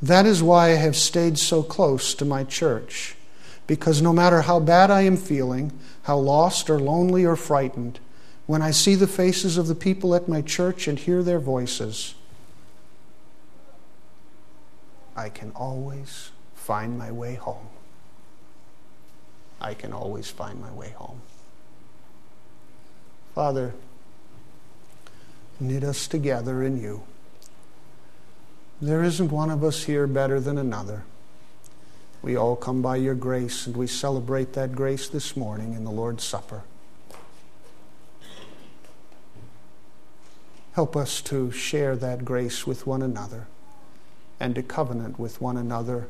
That 0.02 0.26
is 0.26 0.42
why 0.42 0.70
I 0.70 0.74
have 0.74 0.96
stayed 0.96 1.38
so 1.38 1.62
close 1.62 2.14
to 2.14 2.24
my 2.24 2.42
church, 2.42 3.14
because 3.68 4.02
no 4.02 4.12
matter 4.12 4.40
how 4.40 4.58
bad 4.58 4.90
I 4.90 5.02
am 5.02 5.16
feeling, 5.16 5.70
how 6.02 6.18
lost 6.18 6.68
or 6.68 6.80
lonely 6.80 7.24
or 7.24 7.36
frightened, 7.36 8.00
when 8.46 8.60
I 8.60 8.72
see 8.72 8.96
the 8.96 9.06
faces 9.06 9.56
of 9.56 9.68
the 9.68 9.76
people 9.76 10.16
at 10.16 10.28
my 10.28 10.42
church 10.42 10.88
and 10.88 10.98
hear 10.98 11.22
their 11.22 11.38
voices, 11.38 12.16
I 15.14 15.28
can 15.28 15.52
always 15.54 16.32
find 16.56 16.98
my 16.98 17.12
way 17.12 17.36
home. 17.36 17.68
I 19.60 19.74
can 19.74 19.92
always 19.92 20.28
find 20.28 20.60
my 20.60 20.72
way 20.72 20.90
home. 20.90 21.20
Father, 23.32 23.74
knit 25.62 25.84
us 25.84 26.06
together 26.06 26.62
in 26.62 26.80
you. 26.80 27.02
There 28.80 29.02
isn't 29.04 29.30
one 29.30 29.50
of 29.50 29.62
us 29.62 29.84
here 29.84 30.06
better 30.06 30.40
than 30.40 30.58
another. 30.58 31.04
We 32.20 32.36
all 32.36 32.56
come 32.56 32.82
by 32.82 32.96
your 32.96 33.14
grace, 33.14 33.66
and 33.66 33.76
we 33.76 33.86
celebrate 33.86 34.52
that 34.54 34.72
grace 34.72 35.08
this 35.08 35.36
morning 35.36 35.74
in 35.74 35.84
the 35.84 35.90
Lord's 35.90 36.24
Supper. 36.24 36.62
Help 40.72 40.96
us 40.96 41.20
to 41.22 41.50
share 41.52 41.96
that 41.96 42.24
grace 42.24 42.66
with 42.66 42.86
one 42.86 43.02
another 43.02 43.46
and 44.40 44.54
to 44.54 44.62
covenant 44.62 45.18
with 45.18 45.40
one 45.40 45.56
another, 45.56 46.08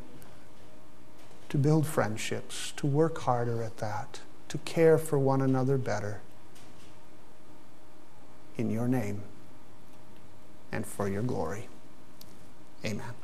to 1.48 1.58
build 1.58 1.86
friendships, 1.86 2.72
to 2.76 2.86
work 2.86 3.18
harder 3.18 3.62
at 3.62 3.78
that, 3.78 4.20
to 4.48 4.56
care 4.58 4.96
for 4.96 5.18
one 5.18 5.42
another 5.42 5.76
better. 5.76 6.20
In 8.56 8.70
your 8.70 8.88
name 8.88 9.22
and 10.72 10.86
for 10.86 11.08
your 11.08 11.22
glory. 11.22 11.68
Amen. 12.84 13.21